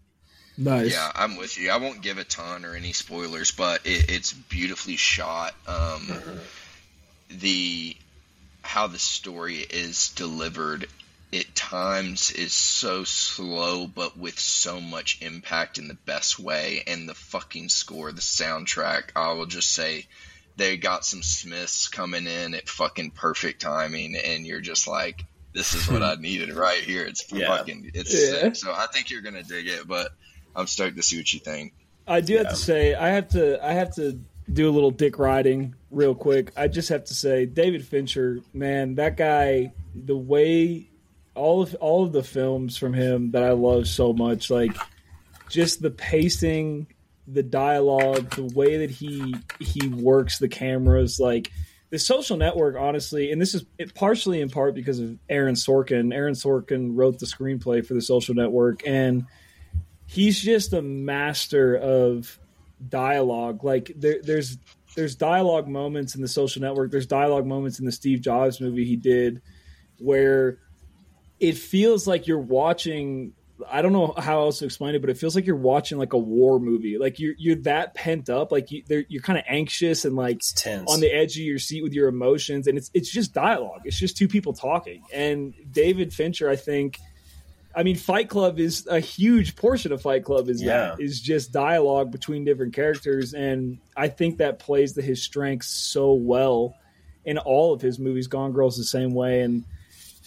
[0.56, 0.92] Nice.
[0.92, 1.70] Yeah, I'm with you.
[1.70, 5.54] I won't give a ton or any spoilers, but it, it's beautifully shot.
[5.66, 6.38] Um, mm-hmm.
[7.30, 7.96] The
[8.62, 10.86] how the story is delivered
[11.32, 16.82] at times is so slow, but with so much impact in the best way.
[16.86, 20.06] And the fucking score, the soundtrack, I will just say
[20.56, 25.74] they got some Smiths coming in at fucking perfect timing, and you're just like, this
[25.74, 27.04] is what I needed right here.
[27.04, 27.48] It's yeah.
[27.48, 28.40] fucking, it's yeah.
[28.40, 28.56] sick.
[28.56, 30.12] So I think you're gonna dig it, but
[30.54, 31.74] I'm stoked to see what you think.
[32.06, 32.38] I do yeah.
[32.40, 34.20] have to say, I have to, I have to
[34.52, 36.52] do a little dick riding real quick.
[36.56, 40.88] I just have to say, David Fincher, man, that guy, the way
[41.34, 44.76] all of all of the films from him that I love so much, like
[45.48, 46.86] just the pacing,
[47.26, 51.50] the dialogue, the way that he he works the cameras, like
[51.90, 53.64] the social network, honestly, and this is
[53.94, 56.14] partially in part because of Aaron Sorkin.
[56.14, 59.26] Aaron Sorkin wrote the screenplay for the social network, and
[60.06, 62.38] he's just a master of
[62.88, 63.64] dialogue.
[63.64, 64.56] Like there, there's
[64.94, 66.90] there's dialogue moments in the social network.
[66.90, 69.42] There's dialogue moments in the Steve Jobs movie he did.
[69.98, 70.58] where
[71.38, 73.32] it feels like you're watching
[73.68, 76.12] I don't know how else to explain it, but it feels like you're watching like
[76.12, 76.98] a war movie.
[76.98, 80.42] Like you're you're that pent up, like you, you're kind of anxious and like
[80.88, 83.82] on the edge of your seat with your emotions, and it's it's just dialogue.
[83.84, 85.02] It's just two people talking.
[85.12, 86.98] And David Fincher, I think,
[87.74, 90.48] I mean, Fight Club is a huge portion of Fight Club.
[90.48, 90.94] Is yeah.
[90.96, 95.68] that is just dialogue between different characters, and I think that plays to his strengths
[95.68, 96.74] so well
[97.24, 98.26] in all of his movies.
[98.26, 99.64] Gone Girl's the same way, and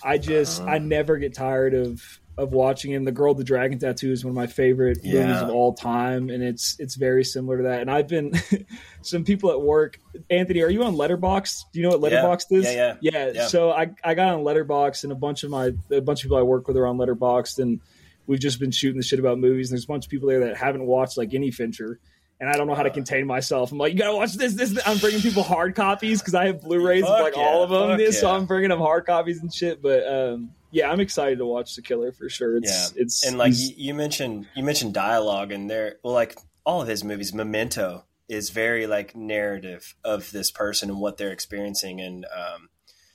[0.04, 0.72] I just uh-huh.
[0.72, 3.04] I never get tired of of watching him.
[3.04, 5.26] The Girl with the Dragon Tattoo is one of my favorite yeah.
[5.26, 7.82] movies of all time, and it's it's very similar to that.
[7.82, 8.34] And I've been
[9.02, 10.00] some people at work.
[10.30, 11.66] Anthony, are you on Letterboxd?
[11.72, 12.58] Do you know what Letterboxd yeah.
[12.58, 12.76] is?
[12.76, 13.48] Yeah, yeah, yeah.
[13.48, 16.38] So I I got on Letterboxd, and a bunch of my a bunch of people
[16.38, 17.80] I work with are on Letterboxd, and
[18.26, 19.70] we've just been shooting the shit about movies.
[19.70, 22.00] And there's a bunch of people there that haven't watched like any Fincher.
[22.40, 22.94] And I don't know how to uh.
[22.94, 23.72] contain myself.
[23.72, 24.54] I'm like, you gotta watch this.
[24.54, 24.72] This.
[24.72, 24.84] this.
[24.88, 28.12] I'm bringing people hard copies because I have Blu-rays of like all of them.
[28.12, 29.82] so I'm bringing them hard copies and shit.
[29.82, 32.58] But um, yeah, I'm excited to watch The Killer for sure.
[32.58, 33.02] It's yeah.
[33.04, 37.04] it's and like you mentioned, you mentioned dialogue, and there, well, like all of his
[37.04, 42.70] movies, Memento is very like narrative of this person and what they're experiencing, and um,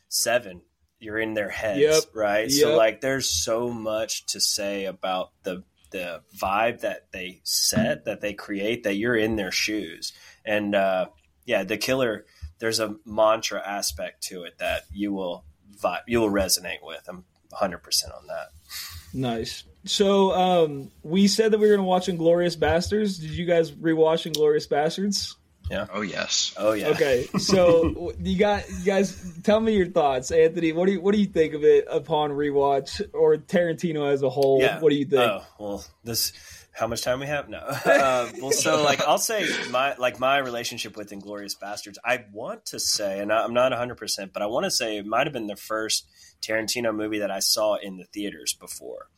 [0.09, 0.63] Seven,
[1.01, 2.05] you're in their heads, yep.
[2.15, 2.49] right?
[2.49, 2.61] Yep.
[2.63, 8.21] So like, there's so much to say about the the vibe that they set, that
[8.21, 10.13] they create, that you're in their shoes,
[10.45, 11.07] and uh,
[11.45, 12.25] yeah, The Killer.
[12.61, 15.45] There's a mantra aspect to it that you will
[15.81, 17.05] vibe, you will resonate with.
[17.09, 18.49] I'm 100% on that.
[19.15, 19.65] Nice.
[19.85, 23.21] So um, we said that we were going to watch Inglourious Basterds.
[23.21, 25.35] Did you guys rewatch Inglourious Basterds?
[25.71, 25.87] Yeah.
[25.93, 26.55] Oh yes.
[26.57, 26.89] Oh yeah.
[26.89, 27.27] Okay.
[27.39, 30.73] So you got you guys tell me your thoughts, Anthony.
[30.73, 34.31] What do you what do you think of it upon rewatch or Tarantino as a
[34.31, 34.63] whole?
[34.63, 34.81] Yeah.
[34.81, 35.21] What do you think?
[35.21, 36.33] Oh well, this
[36.79, 37.49] how much time we have?
[37.49, 37.59] No.
[37.99, 41.97] Uh, well, so like I'll say my like my relationship with Inglourious Basterds.
[42.05, 45.07] I want to say, and I'm not 100, percent but I want to say it
[45.07, 46.07] might have been the first
[46.41, 49.09] Tarantino movie that I saw in the theaters before.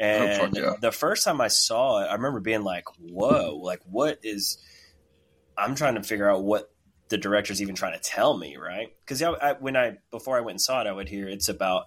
[0.00, 0.74] Oh, and oh, yeah.
[0.80, 3.58] the first time I saw it, I remember being like, "Whoa!
[3.62, 4.58] Like, what is?"
[5.56, 6.70] I'm trying to figure out what
[7.08, 8.88] the director's even trying to tell me, right?
[9.06, 9.22] Because
[9.60, 11.84] when I before I went and saw it, I would hear it's about,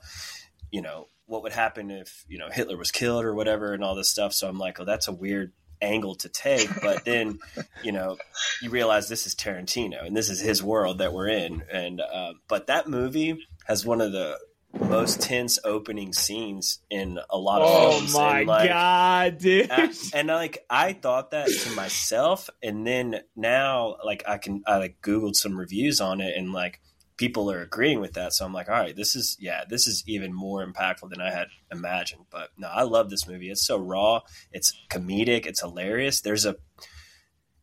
[0.71, 3.95] you know, what would happen if you know Hitler was killed or whatever, and all
[3.95, 4.33] this stuff.
[4.33, 7.37] So I'm like, "Oh, that's a weird angle to take but then
[7.83, 8.17] you know
[8.61, 12.31] you realize this is tarantino and this is his world that we're in and uh,
[12.47, 14.37] but that movie has one of the
[14.79, 18.15] most tense opening scenes in a lot of oh films.
[18.15, 19.69] Oh my like, god, dude!
[19.71, 24.77] And, and like I thought that to myself, and then now like I can I
[24.77, 26.81] like googled some reviews on it, and like
[27.17, 28.33] people are agreeing with that.
[28.33, 31.31] So I'm like, all right, this is yeah, this is even more impactful than I
[31.31, 32.25] had imagined.
[32.29, 33.49] But no, I love this movie.
[33.49, 34.21] It's so raw.
[34.51, 35.45] It's comedic.
[35.45, 36.21] It's hilarious.
[36.21, 36.57] There's a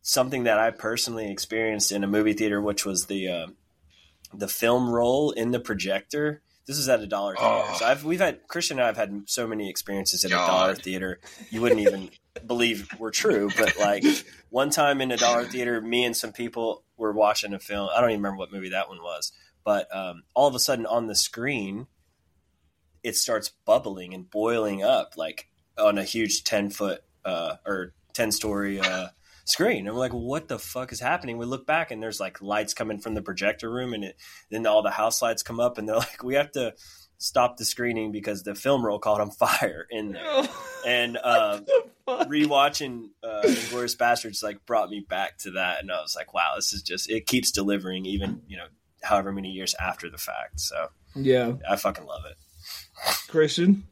[0.01, 3.47] something that I personally experienced in a movie theater, which was the uh,
[4.33, 7.63] the film roll in the projector this is at a dollar theater.
[7.67, 7.75] Oh.
[7.77, 10.43] So I've we've had Christian and I've had so many experiences at God.
[10.43, 11.19] a dollar theater.
[11.49, 12.09] You wouldn't even
[12.45, 13.49] believe were true.
[13.57, 14.03] But like
[14.49, 17.89] one time in a dollar theater, me and some people were watching a film.
[17.93, 19.33] I don't even remember what movie that one was.
[19.63, 21.87] But um, all of a sudden on the screen,
[23.03, 28.31] it starts bubbling and boiling up like on a huge ten foot uh, or ten
[28.31, 29.07] story uh,
[29.45, 29.87] screen.
[29.87, 31.37] And we're like, what the fuck is happening?
[31.37, 34.17] We look back and there's like lights coming from the projector room and it,
[34.49, 36.73] then all the house lights come up and they're like, we have to
[37.17, 40.43] stop the screening because the film roll caught on fire in there.
[40.85, 41.65] and um,
[42.07, 45.81] rewatching uh, Inglourious Basterds like brought me back to that.
[45.81, 48.67] And I was like, wow, this is just, it keeps delivering even, you know,
[49.03, 50.59] however many years after the fact.
[50.59, 52.37] So yeah, I fucking love it.
[53.27, 53.83] Christian?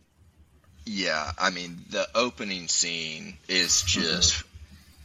[0.85, 4.47] Yeah, I mean the opening scene is just mm-hmm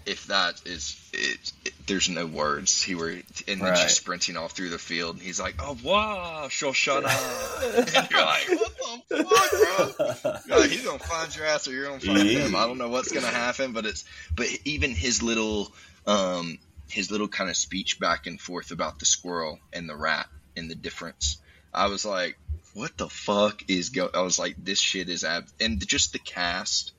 [0.07, 2.81] if that is it, it, there's no words.
[2.81, 3.77] He were and then right.
[3.77, 7.09] she's sprinting off through the field, and he's like, "Oh wow, Shosanna,"
[7.97, 11.73] and you're like, "What the fuck, bro?" You're like, he's gonna find your ass, or
[11.73, 12.39] you're gonna find yeah.
[12.41, 12.55] him.
[12.55, 14.05] I don't know what's gonna happen, but it's
[14.35, 15.73] but even his little
[16.07, 20.29] um his little kind of speech back and forth about the squirrel and the rat
[20.57, 21.39] and the difference.
[21.73, 22.39] I was like,
[22.75, 26.19] "What the fuck is go?" I was like, "This shit is ab," and just the
[26.19, 26.93] cast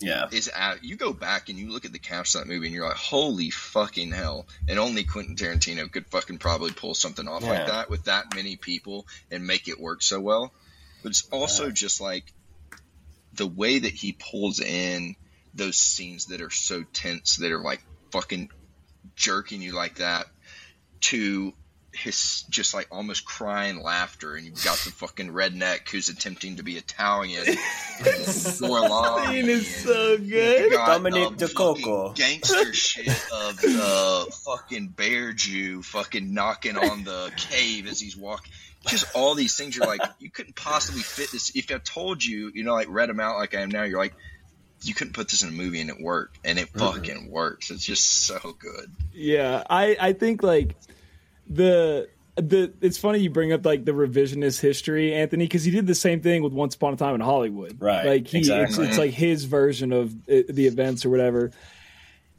[0.00, 2.66] yeah, is at you go back and you look at the cast of that movie
[2.66, 4.46] and you're like, holy fucking hell!
[4.68, 7.50] And only Quentin Tarantino could fucking probably pull something off yeah.
[7.50, 10.52] like that with that many people and make it work so well.
[11.02, 11.72] But it's also yeah.
[11.72, 12.24] just like
[13.34, 15.16] the way that he pulls in
[15.54, 18.50] those scenes that are so tense that are like fucking
[19.16, 20.26] jerking you like that
[21.00, 21.52] to
[21.94, 26.62] his just like almost crying laughter, and you've got the fucking redneck who's attempting to
[26.62, 27.44] be Italian.
[28.02, 28.16] That
[29.30, 30.72] scene is so good.
[30.72, 32.12] Dominick Decocco.
[32.16, 38.50] gangster shit of the fucking bear Jew fucking knocking on the cave as he's walking.
[38.88, 39.76] Just all these things.
[39.76, 41.54] You're like, you couldn't possibly fit this.
[41.54, 44.00] If I told you, you know, like read them out like I am now, you're
[44.00, 44.14] like,
[44.82, 47.70] you couldn't put this in a movie and it worked, and it fucking works.
[47.70, 48.90] It's just so good.
[49.12, 50.76] Yeah, I I think like
[51.48, 55.86] the the it's funny you bring up like the revisionist history, Anthony, because he did
[55.86, 57.76] the same thing with Once Upon a Time in Hollywood.
[57.80, 58.86] Right, Like he, it's, exactly.
[58.88, 61.52] it's like his version of uh, the events or whatever.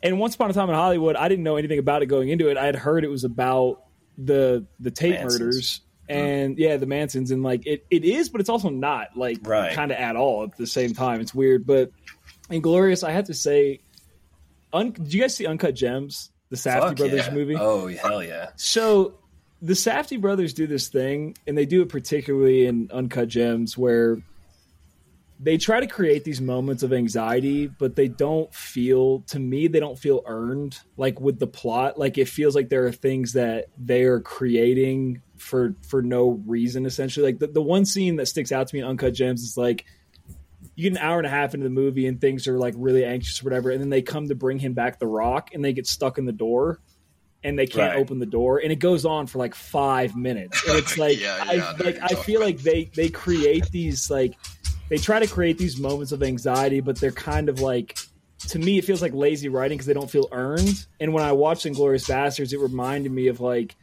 [0.04, 2.50] And Once Upon a Time in Hollywood, I didn't know anything about it going into
[2.50, 2.58] it.
[2.58, 3.84] I had heard it was about
[4.18, 5.40] the the Tate Mansons.
[5.40, 5.82] murders.
[6.08, 9.74] And yeah, the Mansons, and like it, it is, but it's also not like Right.
[9.74, 11.20] kind of at all at the same time.
[11.20, 11.90] It's weird, but
[12.50, 13.82] Inglourious, I have to say,
[14.74, 17.34] un- did you guys see Uncut Gems, the Safdie Fuck brothers yeah.
[17.34, 17.56] movie?
[17.58, 18.50] Oh hell yeah!
[18.56, 19.16] So
[19.62, 24.20] the Safdie brothers do this thing, and they do it particularly in Uncut Gems, where
[25.39, 29.80] they try to create these moments of anxiety, but they don't feel, to me, they
[29.80, 30.80] don't feel earned.
[30.98, 35.22] Like with the plot, like it feels like there are things that they are creating
[35.38, 36.86] for for no reason.
[36.86, 39.58] Essentially, like the, the one scene that sticks out to me in Uncut Gems is
[39.58, 39.86] like
[40.76, 43.06] you get an hour and a half into the movie and things are like really
[43.06, 45.74] anxious or whatever, and then they come to bring him back the rock, and they
[45.74, 46.80] get stuck in the door,
[47.44, 48.00] and they can't Right.
[48.02, 50.62] open the door, and it goes on for like five minutes.
[50.68, 53.70] And it's like Yeah, I yeah, I like I feel talking like they they create
[53.72, 54.34] these like
[54.90, 57.98] they try to create these moments of anxiety, but they're kind of like
[58.50, 60.86] to me it feels like lazy writing because they don't feel earned.
[61.00, 63.76] And when I watched Inglourious Basterds, it reminded me of like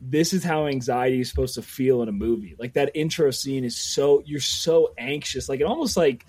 [0.00, 2.54] this is how anxiety is supposed to feel in a movie.
[2.58, 5.48] Like that intro scene is so you're so anxious.
[5.48, 6.24] Like it almost like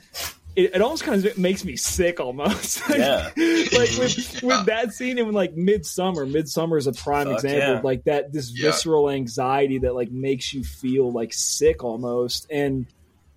[0.55, 2.81] it, it almost kind of makes me sick almost.
[2.89, 3.29] Like- Yeah.
[3.37, 6.29] like with, with that scene and like Midsommar.
[6.31, 7.77] Midsommar is a prime Fuck example yeah.
[7.77, 8.71] of like that this Yeah.
[8.71, 12.47] visceral anxiety that like makes you feel like sick almost.
[12.49, 12.87] And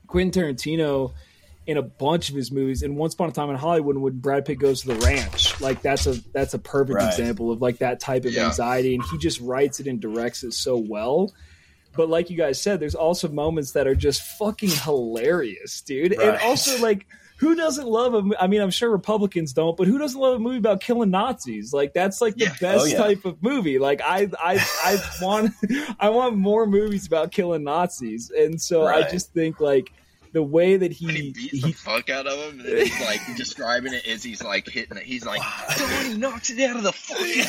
[0.06, 1.12] Quentin Tarantino
[1.66, 4.44] in a bunch of his movies and Once Upon a Time in Hollywood when Brad
[4.44, 7.06] Pitt goes to the ranch, like that's a that's a perfect Right.
[7.08, 8.46] example of like that type of Yeah.
[8.46, 11.32] anxiety and he just writes it and directs it so well.
[11.96, 16.12] But like you guys said, there's also moments that are just fucking hilarious, dude.
[16.12, 17.06] And also like
[17.38, 20.38] who doesn't love a I mean, I'm sure Republicans don't, but who doesn't love a
[20.38, 21.72] movie about killing Nazis?
[21.72, 22.50] Like that's like the Yeah.
[22.54, 22.96] Oh, best Oh, yeah.
[22.98, 23.78] type of movie.
[23.78, 25.52] Like I I I want
[26.00, 28.30] I want more movies about killing Nazis.
[28.36, 29.92] And so I just think like
[30.32, 33.20] the way that he he, beats he the fuck out of him, and he's like
[33.36, 35.04] describing it as he's like hitting it.
[35.04, 35.40] He's like,
[35.78, 37.44] Donny knocks it out of the fucking.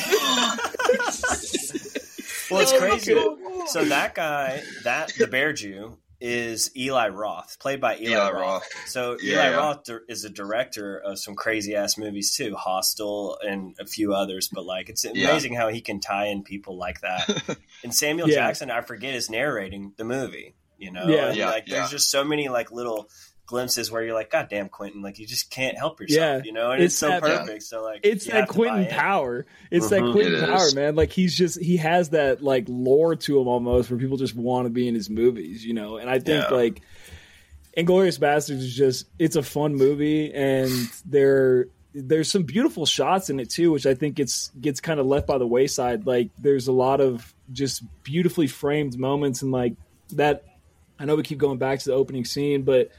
[2.50, 3.14] Well, it's Oh, crazy.
[3.14, 3.68] God.
[3.68, 8.42] so that guy, that the Bear Jew, is Eli Roth, played by Eli, Eli Roth.
[8.42, 8.68] Roth.
[8.86, 9.56] So Yeah, Eli.
[9.56, 14.48] Roth is a director of some crazy ass movies too, Hostel and a few others.
[14.52, 15.30] But like, it's Yeah.
[15.30, 17.58] amazing how he can tie in people like that.
[17.82, 18.36] And Samuel Yeah.
[18.36, 20.54] Jackson, I forget, is narrating the movie.
[20.78, 21.28] You know, Yeah.
[21.28, 21.76] And, Yeah, like yeah.
[21.78, 23.08] there's just so many like little
[23.46, 26.38] glimpses where you're like, God damn, Quentin, like you just can't help yourself.
[26.38, 26.42] Yeah.
[26.46, 27.62] You know, and it's, It's so that- perfect.
[27.64, 29.44] So like, it's you that Quentin power.
[29.70, 30.12] It's that Mhm.
[30.12, 30.94] Quentin It power, man.
[30.96, 34.66] Like he's just he has that like lore to him almost where people just want
[34.66, 35.98] to be in his movies, you know.
[35.98, 36.56] And I think Yeah.
[36.56, 36.80] like
[37.76, 40.70] Inglourious Basterds is just it's a fun movie and
[41.06, 45.06] there there's some beautiful shots in it too, which I think gets gets kind of
[45.06, 46.06] left by the wayside.
[46.06, 49.74] Like there's a lot of just beautifully framed moments and like
[50.12, 50.44] that
[51.04, 52.90] I know we keep going back to the opening scene, but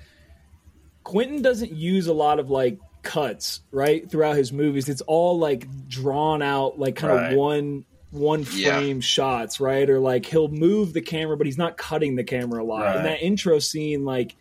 [1.04, 4.88] Quentin doesn't use a lot of like cuts right throughout his movies.
[4.90, 7.32] It's all like drawn out, like kind Right.
[7.32, 8.78] of one one Yeah.
[8.78, 9.90] frame shots, right?
[9.90, 12.82] Or like he'll move the camera, but he's not cutting the camera a lot.
[12.84, 12.96] Right.
[12.98, 14.36] In that intro scene, like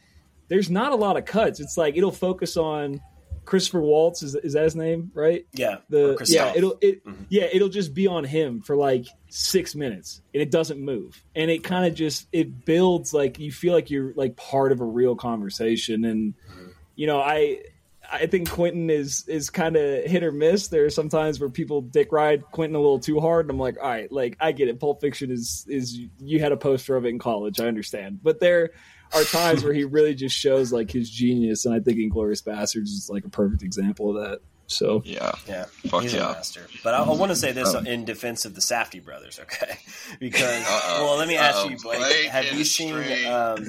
[0.49, 1.59] there's not a lot of cuts.
[1.59, 3.01] It's like it'll focus on
[3.45, 4.23] Christopher Waltz.
[4.23, 5.11] Is, is that his name?
[5.15, 5.47] Right?
[5.53, 7.27] Yeah, The yeah, it'll it Mhm.
[7.29, 11.51] yeah, it'll just be on him for like six minutes, and it doesn't move, and
[11.51, 14.85] it kind of just it builds like you feel like you're like part of a
[14.85, 16.69] real conversation, and Mm-hmm.
[16.97, 17.61] you know I.
[18.13, 20.69] I think Quentin is is kind of hit or miss.
[20.69, 23.79] There are sometimes where people dick ride Quentin a little too hard, and I'm like,
[23.83, 24.79] all right, like I get it.
[24.79, 28.41] Pulp Fiction is is you had a poster of it in college, I understand, but
[28.41, 28.73] there
[29.15, 32.85] are times where he really just shows like his genius, and I think Inglourious Basterds
[32.89, 34.41] is like a perfect example of that.
[34.67, 35.33] So Yeah.
[35.47, 36.67] Yeah, Fuck he's a master.
[36.83, 39.77] But I, I want to say this Um, in defense of the Safdie brothers, okay?
[40.21, 41.05] Because Uh-oh.
[41.05, 41.69] well, let me ask Uh-oh.
[41.69, 41.99] you, Blake.
[41.99, 42.95] Blake have you seen?
[43.27, 43.67] Um,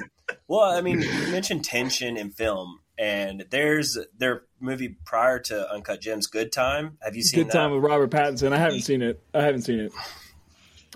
[0.48, 6.00] well, I mean, you mentioned tension in film, and there's their movie prior to Uncut
[6.00, 6.96] Gems, Good Time.
[7.02, 7.52] Have you seen Good that?
[7.58, 8.52] time with Robert Pattinson.
[8.52, 9.22] I haven't seen it.
[9.34, 9.92] I haven't seen it.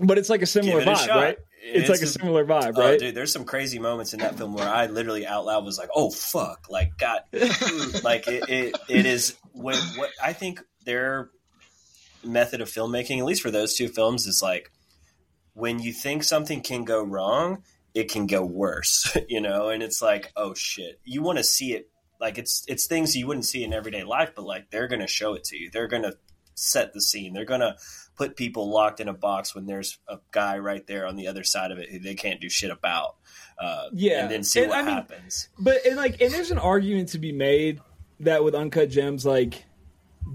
[0.03, 1.16] But it's like a similar Give it a vibe, shot.
[1.16, 1.38] right?
[1.63, 2.99] It's, like a a- similar vibe, Oh, right?
[2.99, 5.91] dude, there's some crazy moments in that film where I literally out loud was like,
[5.95, 7.21] "Oh fuck!" Like, God,
[8.03, 11.31] like it, it, it is what, what I think their
[12.25, 14.71] method of filmmaking, at least for those two films, is like
[15.55, 17.63] when you think something can go wrong,
[17.95, 21.01] it can go worse, you know, and it's like, oh shit.
[21.05, 21.91] You want to see it
[22.21, 25.35] like it's it's things you wouldn't see in everyday life, but like they're gonna show
[25.35, 25.71] it to you.
[25.71, 26.15] They're gonna
[26.61, 27.33] set the scene.
[27.33, 27.77] They're gonna
[28.17, 31.43] put people locked in a box when there's a guy right there on the other
[31.43, 33.17] side of it who they can't do shit about.
[33.59, 34.23] Uh, Yeah.
[34.23, 35.49] and then see And, what I mean, happens.
[35.59, 37.81] But and like, and there's an argument to be made
[38.21, 39.65] that with uncut gems, like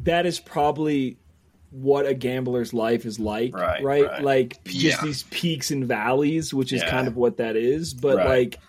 [0.04, 1.18] that is probably
[1.72, 4.06] what a gambler's life is like, Right, right?
[4.06, 4.24] right.
[4.24, 5.02] Like just Yeah.
[5.04, 6.90] these peaks and valleys, which is Yeah.
[6.90, 7.94] kind of what that is.
[7.94, 8.28] But Right.
[8.28, 8.60] like,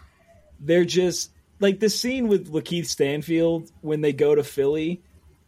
[0.61, 1.31] they're just
[1.61, 5.03] like the scene with Lakeith Stanfield when they go to Philly.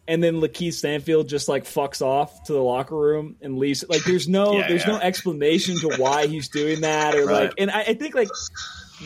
[0.08, 3.84] And then Lakeith Stanfield just like fucks off to the locker room and leaves.
[3.88, 4.92] Like, there's no, Yeah, there's yeah.
[4.94, 7.42] no explanation to why he's doing that, or Right.
[7.44, 8.28] like, and I, I think like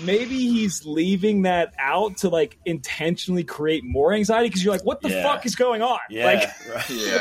[0.04, 5.00] maybe he's leaving that out to like intentionally create more anxiety because you're like, what
[5.02, 5.22] the Yeah.
[5.24, 5.98] fuck is going on?
[6.10, 6.48] Like,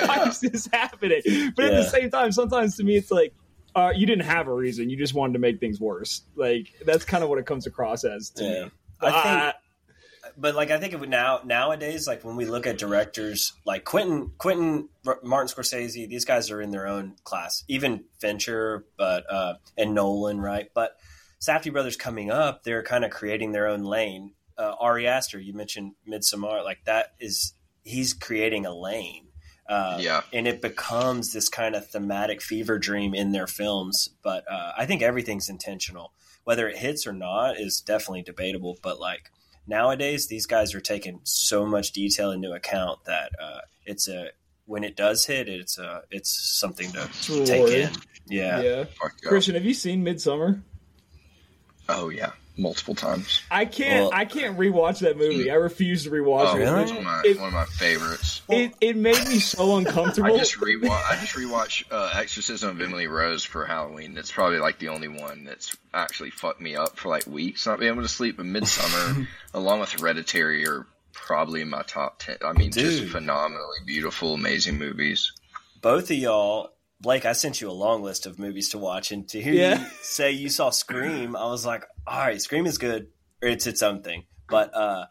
[0.07, 1.21] why is this happening?
[1.55, 3.33] But at the same time, sometimes to me, it's like,
[3.75, 4.89] uh, you didn't have a reason.
[4.89, 6.21] You just wanted to make things worse.
[6.35, 8.63] Like, that's kind of what it comes across as to Yeah.
[8.65, 8.71] me.
[9.01, 9.53] I think Uh,
[10.37, 13.83] but like I think it would now nowadays, like when we look at directors like
[13.85, 14.89] Quentin, Quentin,
[15.23, 17.63] Martin Scorsese, these guys are in their own class.
[17.67, 20.69] Even Fincher, but uh, and Nolan, right?
[20.73, 20.97] But
[21.39, 24.33] Safdie brothers coming up, they're kind of creating their own lane.
[24.57, 27.53] Uh, Ari Aster, you mentioned Midsommar, like that is
[27.83, 29.27] he's creating a lane.
[29.67, 30.21] Uh, Yeah.
[30.33, 34.09] and it becomes this kind of thematic fever dream in their films.
[34.21, 36.11] But uh, I think everything's intentional.
[36.43, 38.77] Whether it hits or not is definitely debatable.
[38.81, 39.31] But like
[39.71, 44.27] nowadays, these guys are taking so much detail into account that uh, it's a
[44.65, 47.89] when it does hit, it's a it's something to It's take in.
[48.27, 48.61] Yeah.
[48.61, 48.61] yeah.
[48.61, 48.85] Yeah.
[49.25, 50.61] Christian, have you seen Midsommar?
[51.89, 52.31] Oh yeah,
[52.61, 53.41] multiple times.
[53.51, 54.03] I can't.
[54.03, 55.49] Well- I can't rewatch that movie.
[55.51, 56.59] I refuse to rewatch Oh, it.
[56.59, 56.81] really?
[56.83, 58.41] it's one of my, It- one of my favorites.
[58.49, 60.33] It, it made me so uncomfortable.
[60.33, 60.89] I just rewatch.
[61.11, 64.17] I just rewatch uh, Exorcism of Emily Rose for Halloween.
[64.17, 67.79] It's probably like the only one that's actually fucked me up for like weeks, not
[67.79, 68.39] being able to sleep.
[68.39, 72.37] in Midsommar, along with Hereditary, are probably in my top ten.
[72.43, 75.31] I mean, just phenomenally beautiful, amazing movies.
[75.81, 76.71] Both of y'all,
[77.01, 79.79] Blake, I sent you a long list of movies to watch, and to hear Yeah.
[79.79, 83.07] you say you saw Scream, I was like, all right, Scream is good,
[83.41, 84.25] or it's its own thing.
[84.47, 85.05] But uh,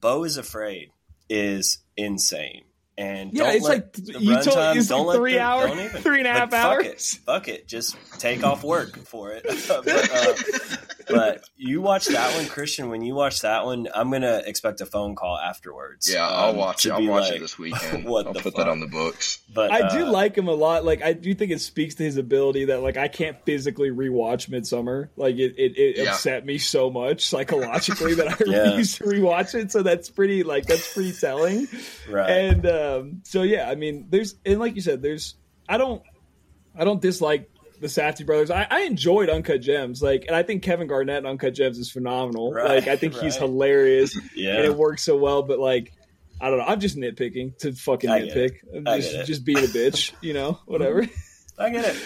[0.00, 0.90] Beau is Afraid
[1.28, 2.64] is insane.
[2.96, 5.38] And Yeah, don't it's let like the you told runtime- it's don't like let three
[5.38, 6.86] hours, three and a fuck hours.
[7.14, 9.42] It, fuck it, just take off work for it.
[9.68, 10.76] but, uh,
[11.08, 12.88] but you watch that one, Christian.
[12.90, 16.12] When you watch that one, I'm gonna expect a phone call afterwards.
[16.12, 16.92] Yeah, I'll um, watch it.
[16.92, 18.04] I'll be watch like, it this weekend.
[18.04, 18.64] what I'll the put fuck?
[18.64, 19.40] that on the books.
[19.52, 20.84] But I do uh, like him a lot.
[20.84, 24.48] Like I do think it speaks to his ability that like I can't physically rewatch
[24.48, 25.08] Midsommar.
[25.16, 26.12] Like it it, it Yeah.
[26.12, 28.58] upset me so much psychologically that I Yeah.
[28.70, 29.70] refuse to rewatch it.
[29.72, 31.68] So that's pretty like that's pretty telling.
[32.08, 32.30] right.
[32.30, 35.34] And um, so yeah, I mean, there's and like you said, there's
[35.68, 36.02] I don't
[36.76, 37.48] I don't dislike
[37.84, 38.50] the Safdie brothers.
[38.50, 41.90] I, I enjoyed Uncut Gems, like, and I think Kevin Garnett in Uncut Gems is
[41.90, 42.50] phenomenal.
[42.50, 43.42] Right, like, I think he's right.
[43.42, 44.62] hilarious and yeah.
[44.62, 45.42] it works so well.
[45.42, 45.92] But like,
[46.40, 46.64] I don't know.
[46.64, 48.56] I'm just nitpicking to fucking I nitpick.
[48.74, 51.06] I'm just just being a bitch, you know, whatever.
[51.58, 51.96] I get it.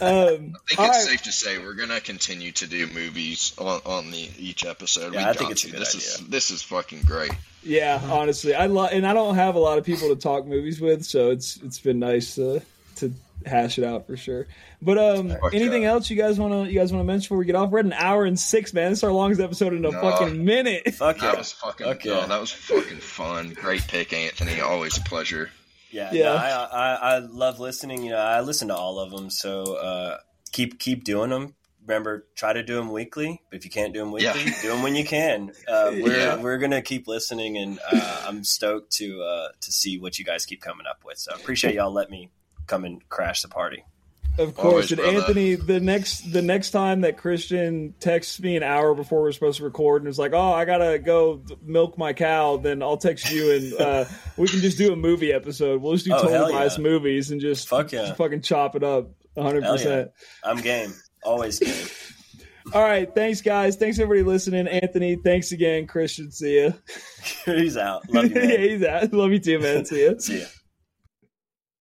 [0.00, 0.94] I think it's right.
[0.94, 5.12] safe to say we're gonna continue to do movies on, on the each episode.
[5.12, 5.72] Yeah, we I think got it's a to.
[5.72, 7.32] good this is this is fucking great.
[7.62, 10.80] Yeah, honestly, I love, and I don't have a lot of people to talk movies
[10.80, 12.62] with, so it's it's been nice to
[12.96, 13.12] to
[13.46, 14.46] hash it out for sure.
[14.82, 15.90] But um, Fuck anything yeah.
[15.90, 17.70] else you guys want to you guys want to mention before we get off?
[17.70, 18.90] We're at an hour and six, man.
[18.90, 20.00] This is our longest episode in a No.
[20.00, 20.94] fucking minute.
[20.94, 21.30] Fuck yeah.
[21.32, 21.86] That was fucking.
[21.86, 22.26] Fuck oh, yeah.
[22.26, 23.50] that was fucking fun.
[23.54, 24.60] Great pick, Anthony.
[24.60, 25.50] Always a pleasure.
[25.90, 26.24] Yeah, Yeah.
[26.24, 28.02] no, I, I I love listening.
[28.02, 29.30] You know, I listen to all of them.
[29.30, 30.18] So uh,
[30.52, 31.54] keep keep doing them.
[31.86, 33.42] Remember, try to do them weekly.
[33.50, 34.62] But if you can't do them weekly, Yeah.
[34.62, 35.52] do them when you can.
[35.68, 36.36] Uh, we're Yeah.
[36.36, 40.46] we're gonna keep listening, and uh, I'm stoked to uh, to see what you guys
[40.46, 41.18] keep coming up with.
[41.18, 42.30] So I appreciate y'all let me
[42.66, 43.84] come and crash the party.
[44.36, 45.16] Of course, Always, and brother.
[45.18, 49.58] Anthony, the next the next time that Christian texts me an hour before we're supposed
[49.58, 53.30] to record and is like, "Oh, I gotta go milk my cow," then I'll text
[53.30, 54.04] you and uh,
[54.36, 55.80] we can just do a movie episode.
[55.80, 56.48] We'll just do Oh, yeah.
[56.50, 58.06] biased movies and just Fuck yeah.
[58.06, 60.10] just fucking chop it up, hundred Hell percent.
[60.42, 60.92] I'm game.
[61.22, 61.86] Always game.
[62.74, 63.76] All right, thanks guys.
[63.76, 64.66] Thanks everybody listening.
[64.66, 65.86] Anthony, thanks again.
[65.86, 66.70] Christian, see ya.
[67.44, 68.10] He's out.
[68.10, 68.50] Love you, man.
[68.50, 69.12] yeah, he's out.
[69.12, 69.84] Love you too, man.
[69.84, 70.14] See ya.
[70.18, 70.46] See ya.